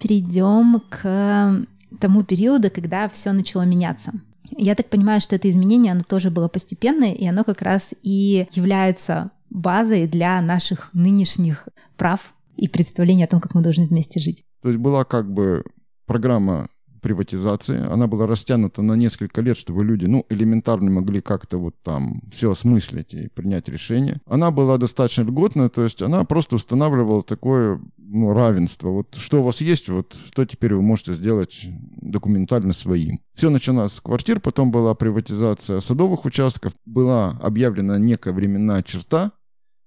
Перейдем 0.00 0.82
к 0.88 1.66
тому 1.98 2.22
периоду, 2.22 2.70
когда 2.70 3.08
все 3.08 3.32
начало 3.32 3.62
меняться. 3.62 4.12
Я 4.56 4.74
так 4.74 4.88
понимаю, 4.88 5.20
что 5.20 5.36
это 5.36 5.48
изменение, 5.48 5.92
оно 5.92 6.02
тоже 6.02 6.30
было 6.30 6.48
постепенное, 6.48 7.12
и 7.12 7.26
оно 7.26 7.44
как 7.44 7.62
раз 7.62 7.94
и 8.02 8.46
является 8.52 9.30
базой 9.50 10.06
для 10.06 10.40
наших 10.40 10.90
нынешних 10.92 11.68
прав 11.96 12.34
и 12.56 12.68
представления 12.68 13.24
о 13.24 13.28
том, 13.28 13.40
как 13.40 13.54
мы 13.54 13.62
должны 13.62 13.86
вместе 13.86 14.20
жить. 14.20 14.44
То 14.62 14.68
есть 14.68 14.80
была 14.80 15.04
как 15.04 15.32
бы 15.32 15.64
программа 16.06 16.68
приватизации. 17.00 17.78
Она 17.86 18.06
была 18.06 18.26
растянута 18.26 18.82
на 18.82 18.94
несколько 18.94 19.40
лет, 19.40 19.56
чтобы 19.56 19.84
люди, 19.84 20.06
ну, 20.06 20.24
элементарно 20.28 20.90
могли 20.90 21.20
как-то 21.20 21.58
вот 21.58 21.74
там 21.82 22.22
все 22.32 22.50
осмыслить 22.50 23.14
и 23.14 23.28
принять 23.28 23.68
решение. 23.68 24.20
Она 24.26 24.50
была 24.50 24.78
достаточно 24.78 25.22
льготная, 25.22 25.68
то 25.68 25.82
есть 25.82 26.02
она 26.02 26.24
просто 26.24 26.56
устанавливала 26.56 27.22
такое 27.22 27.80
ну, 27.96 28.32
равенство. 28.32 28.88
Вот 28.90 29.14
что 29.14 29.40
у 29.40 29.44
вас 29.44 29.60
есть, 29.60 29.88
вот 29.88 30.14
что 30.14 30.44
теперь 30.44 30.74
вы 30.74 30.82
можете 30.82 31.14
сделать 31.14 31.66
документально 32.00 32.72
своим. 32.72 33.20
Все 33.34 33.50
начиналось 33.50 33.94
с 33.94 34.00
квартир, 34.00 34.40
потом 34.40 34.70
была 34.70 34.94
приватизация 34.94 35.80
садовых 35.80 36.24
участков, 36.24 36.72
была 36.84 37.38
объявлена 37.42 37.98
некая 37.98 38.32
временная 38.32 38.82
черта, 38.82 39.32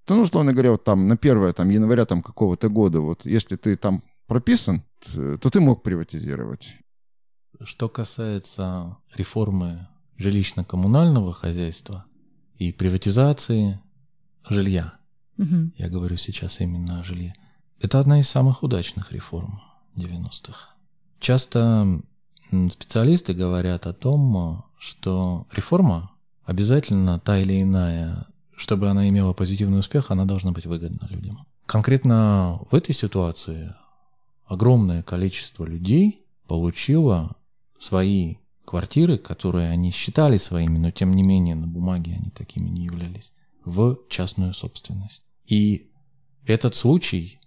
то, 0.05 0.15
ну, 0.15 0.23
условно 0.23 0.51
говоря, 0.53 0.71
вот 0.71 0.83
там 0.83 1.07
на 1.07 1.15
1 1.15 1.53
там, 1.53 1.69
января 1.69 2.05
там 2.05 2.21
какого-то 2.21 2.69
года, 2.69 2.99
вот 2.99 3.25
если 3.25 3.55
ты 3.55 3.77
там 3.77 4.03
прописан, 4.27 4.83
то 5.13 5.49
ты 5.49 5.59
мог 5.59 5.83
приватизировать. 5.83 6.75
Что 7.61 7.89
касается 7.89 8.97
реформы 9.15 9.87
жилищно-коммунального 10.17 11.33
хозяйства 11.33 12.05
и 12.57 12.71
приватизации 12.71 13.79
жилья, 14.47 14.93
угу. 15.37 15.71
я 15.77 15.89
говорю 15.89 16.17
сейчас 16.17 16.59
именно 16.59 16.99
о 16.99 17.03
жилье, 17.03 17.33
это 17.79 17.99
одна 17.99 18.19
из 18.19 18.29
самых 18.29 18.63
удачных 18.63 19.11
реформ 19.11 19.61
90-х. 19.95 20.69
Часто 21.19 22.01
специалисты 22.71 23.33
говорят 23.33 23.87
о 23.87 23.93
том, 23.93 24.65
что 24.77 25.47
реформа 25.53 26.11
обязательно 26.45 27.19
та 27.19 27.39
или 27.39 27.61
иная, 27.61 28.27
чтобы 28.55 28.89
она 28.89 29.07
имела 29.09 29.33
позитивный 29.33 29.79
успех, 29.79 30.11
она 30.11 30.25
должна 30.25 30.51
быть 30.51 30.65
выгодна 30.65 31.07
людям. 31.09 31.45
Конкретно 31.65 32.59
в 32.69 32.75
этой 32.75 32.93
ситуации 32.93 33.73
огромное 34.45 35.01
количество 35.01 35.65
людей 35.65 36.25
получило 36.47 37.35
свои 37.83 38.37
квартиры, 38.65 39.17
которые 39.17 39.69
они 39.69 39.91
считали 39.91 40.37
своими, 40.37 40.77
но 40.77 40.91
тем 40.91 41.13
не 41.13 41.23
менее 41.23 41.55
на 41.55 41.67
бумаге 41.67 42.13
они 42.13 42.29
такими 42.29 42.69
не 42.69 42.85
являлись, 42.85 43.33
в 43.65 43.97
частную 44.09 44.53
собственность. 44.53 45.23
И 45.45 45.91
этот 46.45 46.75
случай 46.75 47.39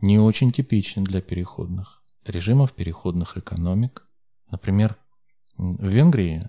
не 0.00 0.18
очень 0.18 0.52
типичен 0.52 1.04
для 1.04 1.20
переходных 1.22 2.02
режимов, 2.26 2.72
переходных 2.72 3.38
экономик. 3.38 4.06
Например, 4.50 4.96
В 5.56 5.88
Венгрии 5.88 6.48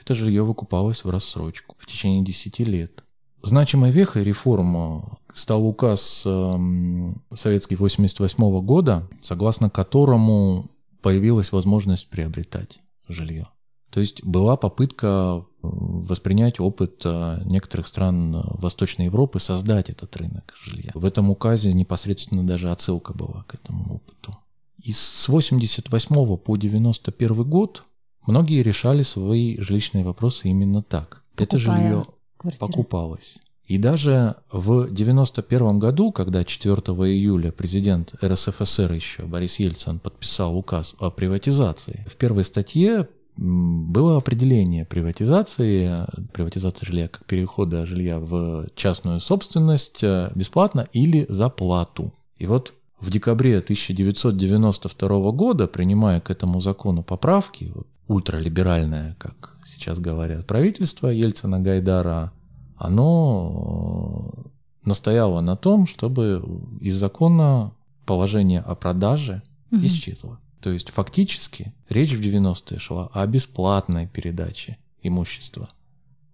это 0.00 0.14
жилье 0.14 0.42
выкупалось 0.42 1.04
в 1.04 1.10
рассрочку 1.10 1.76
в 1.78 1.86
течение 1.86 2.24
10 2.24 2.58
лет. 2.60 3.04
Значимой 3.42 3.90
вехой 3.90 4.24
реформы 4.24 5.02
стал 5.32 5.66
указ 5.66 6.22
э, 6.26 7.12
советский 7.34 7.76
88 7.76 8.60
года, 8.62 9.08
согласно 9.22 9.70
которому 9.70 10.68
появилась 11.02 11.52
возможность 11.52 12.08
приобретать 12.08 12.80
жилье. 13.08 13.48
То 13.90 14.00
есть 14.00 14.24
была 14.24 14.56
попытка 14.56 15.44
воспринять 15.62 16.60
опыт 16.60 17.02
э, 17.04 17.42
некоторых 17.44 17.88
стран 17.88 18.42
Восточной 18.54 19.06
Европы, 19.06 19.40
создать 19.40 19.90
этот 19.90 20.16
рынок 20.16 20.54
жилья. 20.62 20.92
В 20.94 21.04
этом 21.04 21.28
указе 21.30 21.72
непосредственно 21.72 22.46
даже 22.46 22.70
отсылка 22.70 23.12
была 23.12 23.44
к 23.48 23.54
этому 23.54 23.96
опыту. 23.96 24.36
И 24.82 24.92
с 24.92 25.28
88 25.28 26.36
по 26.38 26.56
91 26.56 27.42
год 27.44 27.84
многие 28.26 28.62
решали 28.62 29.02
свои 29.02 29.58
жилищные 29.60 30.04
вопросы 30.04 30.48
именно 30.48 30.82
так. 30.82 31.24
Покупая 31.34 31.46
Это 31.46 31.58
жилье 31.58 32.06
квартиры. 32.36 32.66
покупалось. 32.66 33.38
И 33.70 33.78
даже 33.78 34.34
в 34.50 34.90
91 34.90 35.78
году, 35.78 36.10
когда 36.10 36.42
4 36.42 36.74
июля 36.74 37.52
президент 37.52 38.12
РСФСР 38.20 38.90
еще 38.90 39.22
Борис 39.22 39.60
Ельцин 39.60 40.00
подписал 40.00 40.56
указ 40.58 40.96
о 40.98 41.10
приватизации, 41.10 42.04
в 42.08 42.16
первой 42.16 42.42
статье 42.42 43.06
было 43.36 44.16
определение 44.16 44.84
приватизации, 44.84 46.04
приватизация 46.32 46.84
жилья 46.84 47.06
как 47.06 47.24
перехода 47.26 47.86
жилья 47.86 48.18
в 48.18 48.66
частную 48.74 49.20
собственность 49.20 50.02
э, 50.02 50.32
бесплатно 50.34 50.88
или 50.92 51.24
за 51.28 51.48
плату. 51.48 52.12
И 52.38 52.46
вот 52.46 52.72
в 52.98 53.08
декабре 53.08 53.58
1992 53.58 55.30
года, 55.30 55.68
принимая 55.68 56.20
к 56.20 56.28
этому 56.28 56.60
закону 56.60 57.04
поправки, 57.04 57.70
вот, 57.72 57.86
ультралиберальное, 58.08 59.14
как 59.20 59.56
сейчас 59.64 60.00
говорят, 60.00 60.44
правительство 60.48 61.06
Ельцина 61.06 61.60
Гайдара, 61.60 62.32
оно 62.80 64.32
э, 64.34 64.48
настояло 64.84 65.40
на 65.40 65.54
том, 65.54 65.86
чтобы 65.86 66.42
из 66.80 66.96
закона 66.96 67.72
положение 68.06 68.60
о 68.60 68.74
продаже 68.74 69.42
угу. 69.70 69.84
исчезло. 69.84 70.40
То 70.60 70.70
есть 70.70 70.90
фактически 70.90 71.74
речь 71.88 72.12
в 72.12 72.20
90-е 72.20 72.78
шла 72.78 73.10
о 73.12 73.26
бесплатной 73.26 74.06
передаче 74.06 74.78
имущества 75.02 75.68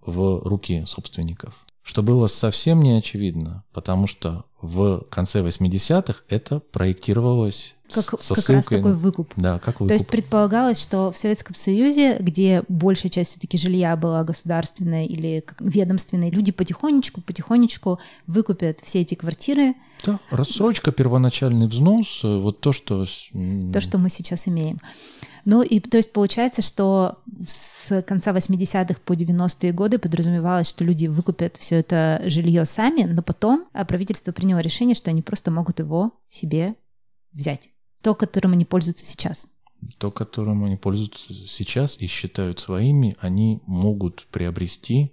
в 0.00 0.40
руки 0.44 0.84
собственников, 0.86 1.64
что 1.82 2.02
было 2.02 2.28
совсем 2.28 2.80
не 2.80 2.92
очевидно, 2.92 3.64
потому 3.72 4.06
что 4.06 4.44
в 4.60 5.00
конце 5.10 5.42
80-х 5.42 6.22
это 6.28 6.60
проектировалось 6.60 7.74
как, 7.92 8.20
со 8.20 8.34
как 8.34 8.44
ссылкой... 8.44 8.56
раз 8.56 8.66
такой 8.66 8.94
выкуп. 8.94 9.32
Да, 9.36 9.58
как 9.58 9.80
выкуп. 9.80 9.88
То 9.88 9.94
есть 9.94 10.06
предполагалось, 10.06 10.80
что 10.80 11.10
в 11.10 11.16
Советском 11.16 11.54
Союзе, 11.54 12.18
где 12.20 12.62
большая 12.68 13.10
часть 13.10 13.30
все-таки 13.30 13.58
жилья 13.58 13.96
была 13.96 14.24
государственная 14.24 15.04
или 15.06 15.44
ведомственной, 15.60 16.30
люди 16.30 16.52
потихонечку, 16.52 17.20
потихонечку 17.20 17.98
выкупят 18.26 18.80
все 18.80 19.00
эти 19.00 19.14
квартиры. 19.14 19.74
Да, 20.04 20.20
рассрочка, 20.30 20.92
первоначальный 20.92 21.66
взнос, 21.66 22.20
э, 22.22 22.38
вот 22.38 22.60
то, 22.60 22.72
что... 22.72 23.06
То, 23.72 23.80
что 23.80 23.98
мы 23.98 24.10
сейчас 24.10 24.46
имеем. 24.48 24.80
Ну 25.46 25.62
и 25.62 25.78
то 25.78 25.96
есть 25.96 26.12
получается, 26.12 26.60
что 26.60 27.18
с 27.46 28.02
конца 28.02 28.32
80-х 28.32 29.00
по 29.04 29.12
90-е 29.12 29.72
годы 29.72 29.98
подразумевалось, 29.98 30.68
что 30.68 30.84
люди 30.84 31.06
выкупят 31.06 31.56
все 31.56 31.76
это 31.76 32.20
жилье 32.26 32.64
сами, 32.64 33.04
но 33.04 33.22
потом 33.22 33.68
а 33.72 33.84
правительство 33.84 34.32
приняло 34.32 34.58
решение, 34.58 34.96
что 34.96 35.10
они 35.10 35.22
просто 35.22 35.52
могут 35.52 35.78
его 35.78 36.10
себе 36.28 36.74
взять. 37.32 37.70
То, 38.06 38.14
которым 38.14 38.52
они 38.52 38.64
пользуются 38.64 39.04
сейчас. 39.04 39.48
То, 39.98 40.12
которым 40.12 40.62
они 40.62 40.76
пользуются 40.76 41.34
сейчас 41.34 41.96
и 41.98 42.06
считают 42.06 42.60
своими, 42.60 43.16
они 43.18 43.60
могут 43.66 44.28
приобрести 44.30 45.12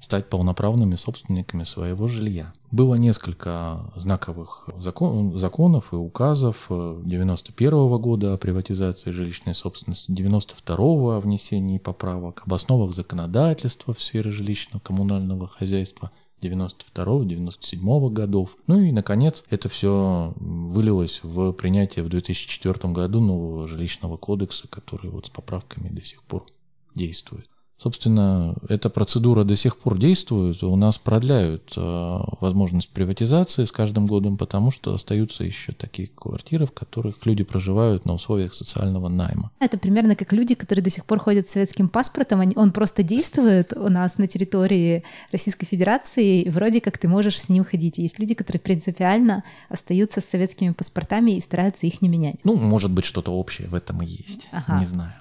стать 0.00 0.28
полноправными 0.28 0.96
собственниками 0.96 1.62
своего 1.62 2.08
жилья. 2.08 2.52
Было 2.72 2.96
несколько 2.96 3.92
знаковых 3.94 4.68
закон, 4.80 5.38
законов 5.38 5.92
и 5.92 5.96
указов 5.96 6.66
91 6.68 7.86
-го 7.86 8.00
года 8.00 8.34
о 8.34 8.38
приватизации 8.38 9.12
жилищной 9.12 9.54
собственности, 9.54 10.10
92 10.10 11.18
о 11.18 11.20
внесении 11.20 11.78
поправок, 11.78 12.42
об 12.44 12.54
основах 12.54 12.92
законодательства 12.92 13.94
в 13.94 14.02
сфере 14.02 14.32
жилищного 14.32 14.80
коммунального 14.80 15.46
хозяйства 15.46 16.10
92-97 16.42 18.10
годов. 18.10 18.56
Ну 18.66 18.80
и, 18.80 18.92
наконец, 18.92 19.44
это 19.50 19.68
все 19.68 20.34
вылилось 20.36 21.20
в 21.22 21.52
принятие 21.52 22.04
в 22.04 22.08
2004 22.08 22.92
году 22.92 23.20
нового 23.20 23.66
жилищного 23.66 24.16
кодекса, 24.16 24.68
который 24.68 25.10
вот 25.10 25.26
с 25.26 25.30
поправками 25.30 25.88
до 25.88 26.02
сих 26.04 26.22
пор 26.22 26.46
действует. 26.94 27.48
Собственно, 27.78 28.54
эта 28.70 28.88
процедура 28.88 29.44
до 29.44 29.54
сих 29.54 29.76
пор 29.76 29.98
действует. 29.98 30.62
У 30.62 30.76
нас 30.76 30.96
продляют 30.96 31.74
э, 31.76 32.18
возможность 32.40 32.88
приватизации 32.88 33.66
с 33.66 33.72
каждым 33.72 34.06
годом, 34.06 34.38
потому 34.38 34.70
что 34.70 34.94
остаются 34.94 35.44
еще 35.44 35.72
такие 35.72 36.08
квартиры, 36.08 36.64
в 36.64 36.72
которых 36.72 37.26
люди 37.26 37.44
проживают 37.44 38.06
на 38.06 38.14
условиях 38.14 38.54
социального 38.54 39.08
найма. 39.08 39.50
Это 39.60 39.76
примерно 39.76 40.16
как 40.16 40.32
люди, 40.32 40.54
которые 40.54 40.82
до 40.82 40.88
сих 40.90 41.04
пор 41.04 41.18
ходят 41.18 41.48
с 41.48 41.52
советским 41.52 41.90
паспортом. 41.90 42.42
Он 42.56 42.72
просто 42.72 43.02
действует 43.02 43.74
у 43.74 43.90
нас 43.90 44.16
на 44.16 44.26
территории 44.26 45.04
Российской 45.30 45.66
Федерации, 45.66 46.42
и 46.42 46.48
вроде 46.48 46.80
как 46.80 46.96
ты 46.96 47.08
можешь 47.08 47.38
с 47.38 47.50
ним 47.50 47.64
ходить. 47.64 47.98
Есть 47.98 48.18
люди, 48.18 48.34
которые 48.34 48.60
принципиально 48.60 49.44
остаются 49.68 50.22
с 50.22 50.24
советскими 50.24 50.72
паспортами 50.72 51.32
и 51.32 51.40
стараются 51.42 51.86
их 51.86 52.00
не 52.00 52.08
менять. 52.08 52.36
Ну, 52.42 52.56
может 52.56 52.90
быть, 52.90 53.04
что-то 53.04 53.32
общее 53.32 53.68
в 53.68 53.74
этом 53.74 54.00
и 54.02 54.06
есть. 54.06 54.48
Ага. 54.50 54.80
Не 54.80 54.86
знаю. 54.86 55.12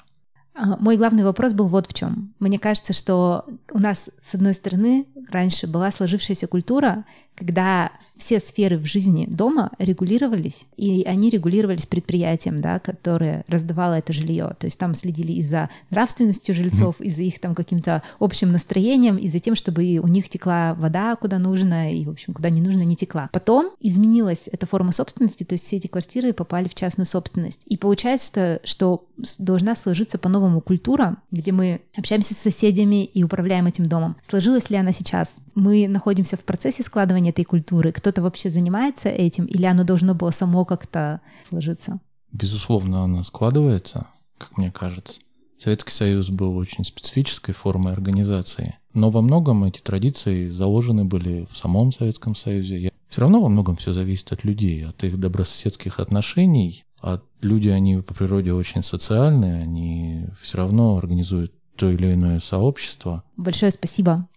Мой 0.55 0.95
главный 0.95 1.23
вопрос 1.23 1.53
был 1.53 1.67
вот 1.67 1.87
в 1.87 1.93
чем. 1.93 2.33
Мне 2.39 2.57
кажется, 2.57 2.93
что 2.93 3.45
у 3.71 3.79
нас, 3.79 4.09
с 4.21 4.35
одной 4.35 4.53
стороны, 4.53 5.05
раньше 5.29 5.67
была 5.67 5.91
сложившаяся 5.91 6.47
культура, 6.47 7.03
когда 7.35 7.91
все 8.17 8.39
сферы 8.39 8.77
в 8.77 8.85
жизни 8.85 9.27
дома 9.29 9.71
регулировались, 9.77 10.65
и 10.77 11.03
они 11.03 11.29
регулировались 11.29 11.85
предприятием, 11.85 12.59
да, 12.59 12.79
которое 12.79 13.43
раздавало 13.47 13.95
это 13.95 14.13
жилье. 14.13 14.55
То 14.57 14.65
есть 14.65 14.79
там 14.79 14.95
следили 14.95 15.33
и 15.33 15.41
за 15.41 15.69
нравственностью 15.89 16.55
жильцов, 16.55 17.01
и 17.01 17.09
за 17.09 17.23
их 17.23 17.39
там 17.39 17.53
каким-то 17.53 18.03
общим 18.19 18.51
настроением, 18.51 19.17
и 19.17 19.27
за 19.27 19.39
тем, 19.39 19.55
чтобы 19.55 19.97
у 19.97 20.07
них 20.07 20.29
текла 20.29 20.73
вода 20.75 21.15
куда 21.15 21.39
нужно, 21.39 21.93
и, 21.93 22.05
в 22.05 22.09
общем, 22.09 22.33
куда 22.33 22.49
не 22.49 22.61
нужно, 22.61 22.83
не 22.83 22.95
текла. 22.95 23.29
Потом 23.33 23.71
изменилась 23.81 24.47
эта 24.51 24.65
форма 24.65 24.91
собственности, 24.91 25.43
то 25.43 25.53
есть 25.53 25.65
все 25.65 25.77
эти 25.77 25.87
квартиры 25.87 26.33
попали 26.33 26.67
в 26.67 26.75
частную 26.75 27.05
собственность. 27.05 27.61
И 27.65 27.77
получается, 27.77 28.61
что 28.63 29.05
должна 29.39 29.75
сложиться 29.75 30.17
по-новому 30.17 30.61
культура, 30.61 31.17
где 31.31 31.51
мы 31.51 31.81
общаемся 31.97 32.33
с 32.33 32.37
соседями 32.37 33.03
и 33.05 33.23
управляем 33.23 33.65
этим 33.65 33.85
домом. 33.85 34.15
Сложилась 34.23 34.69
ли 34.69 34.77
она 34.77 34.91
сейчас? 34.91 35.37
Мы 35.55 35.87
находимся 35.87 36.35
в 36.35 36.43
процессе 36.43 36.83
складывания 36.83 37.31
этой 37.31 37.45
культуры? 37.45 37.93
Кто-то 37.93 38.21
вообще 38.21 38.49
занимается 38.49 39.07
этим 39.09 39.45
или 39.45 39.65
оно 39.65 39.85
должно 39.85 40.13
было 40.13 40.31
само 40.31 40.65
как-то 40.65 41.21
сложиться? 41.47 41.99
Безусловно, 42.33 43.03
оно 43.03 43.23
складывается, 43.23 44.07
как 44.37 44.57
мне 44.57 44.69
кажется. 44.69 45.21
Советский 45.57 45.91
Союз 45.91 46.29
был 46.29 46.57
очень 46.57 46.83
специфической 46.83 47.53
формой 47.53 47.93
организации, 47.93 48.77
но 48.93 49.09
во 49.09 49.21
многом 49.21 49.63
эти 49.63 49.79
традиции 49.79 50.49
заложены 50.49 51.05
были 51.05 51.47
в 51.49 51.57
самом 51.57 51.93
Советском 51.93 52.35
Союзе. 52.35 52.91
Все 53.07 53.21
равно 53.21 53.41
во 53.41 53.47
многом 53.47 53.77
все 53.77 53.93
зависит 53.93 54.33
от 54.33 54.43
людей, 54.43 54.85
от 54.85 55.01
их 55.05 55.17
добрососедских 55.17 56.01
отношений. 56.01 56.83
А 57.01 57.21
люди, 57.39 57.69
они 57.69 57.97
по 57.97 58.13
природе 58.13 58.51
очень 58.51 58.83
социальные, 58.83 59.61
они 59.61 60.27
все 60.41 60.57
равно 60.57 60.97
организуют 60.97 61.53
то 61.77 61.89
или 61.89 62.13
иное 62.13 62.41
сообщество. 62.41 63.23
Большое 63.37 63.71
спасибо. 63.71 64.27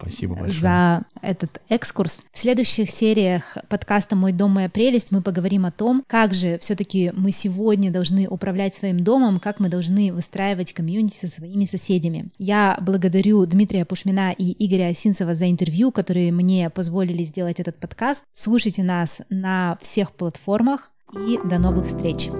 Спасибо 0.00 0.34
большое. 0.34 0.60
За 0.60 1.02
этот 1.22 1.60
экскурс. 1.68 2.22
В 2.32 2.38
следующих 2.38 2.90
сериях 2.90 3.56
подкаста 3.68 4.16
«Мой 4.16 4.32
дом, 4.32 4.52
моя 4.52 4.68
прелесть» 4.68 5.10
мы 5.10 5.22
поговорим 5.22 5.66
о 5.66 5.70
том, 5.70 6.04
как 6.06 6.34
же 6.34 6.58
все-таки 6.58 7.12
мы 7.14 7.30
сегодня 7.30 7.90
должны 7.90 8.26
управлять 8.28 8.74
своим 8.74 9.00
домом, 9.00 9.40
как 9.40 9.60
мы 9.60 9.68
должны 9.68 10.12
выстраивать 10.12 10.72
комьюнити 10.72 11.16
со 11.16 11.28
своими 11.28 11.64
соседями. 11.64 12.28
Я 12.38 12.78
благодарю 12.80 13.44
Дмитрия 13.46 13.84
Пушмина 13.84 14.32
и 14.32 14.54
Игоря 14.64 14.88
Осинцева 14.88 15.34
за 15.34 15.50
интервью, 15.50 15.92
которые 15.92 16.32
мне 16.32 16.70
позволили 16.70 17.22
сделать 17.24 17.60
этот 17.60 17.78
подкаст. 17.78 18.24
Слушайте 18.32 18.82
нас 18.82 19.22
на 19.30 19.78
всех 19.80 20.12
платформах 20.12 20.92
и 21.14 21.38
до 21.44 21.58
новых 21.58 21.86
встреч! 21.86 22.30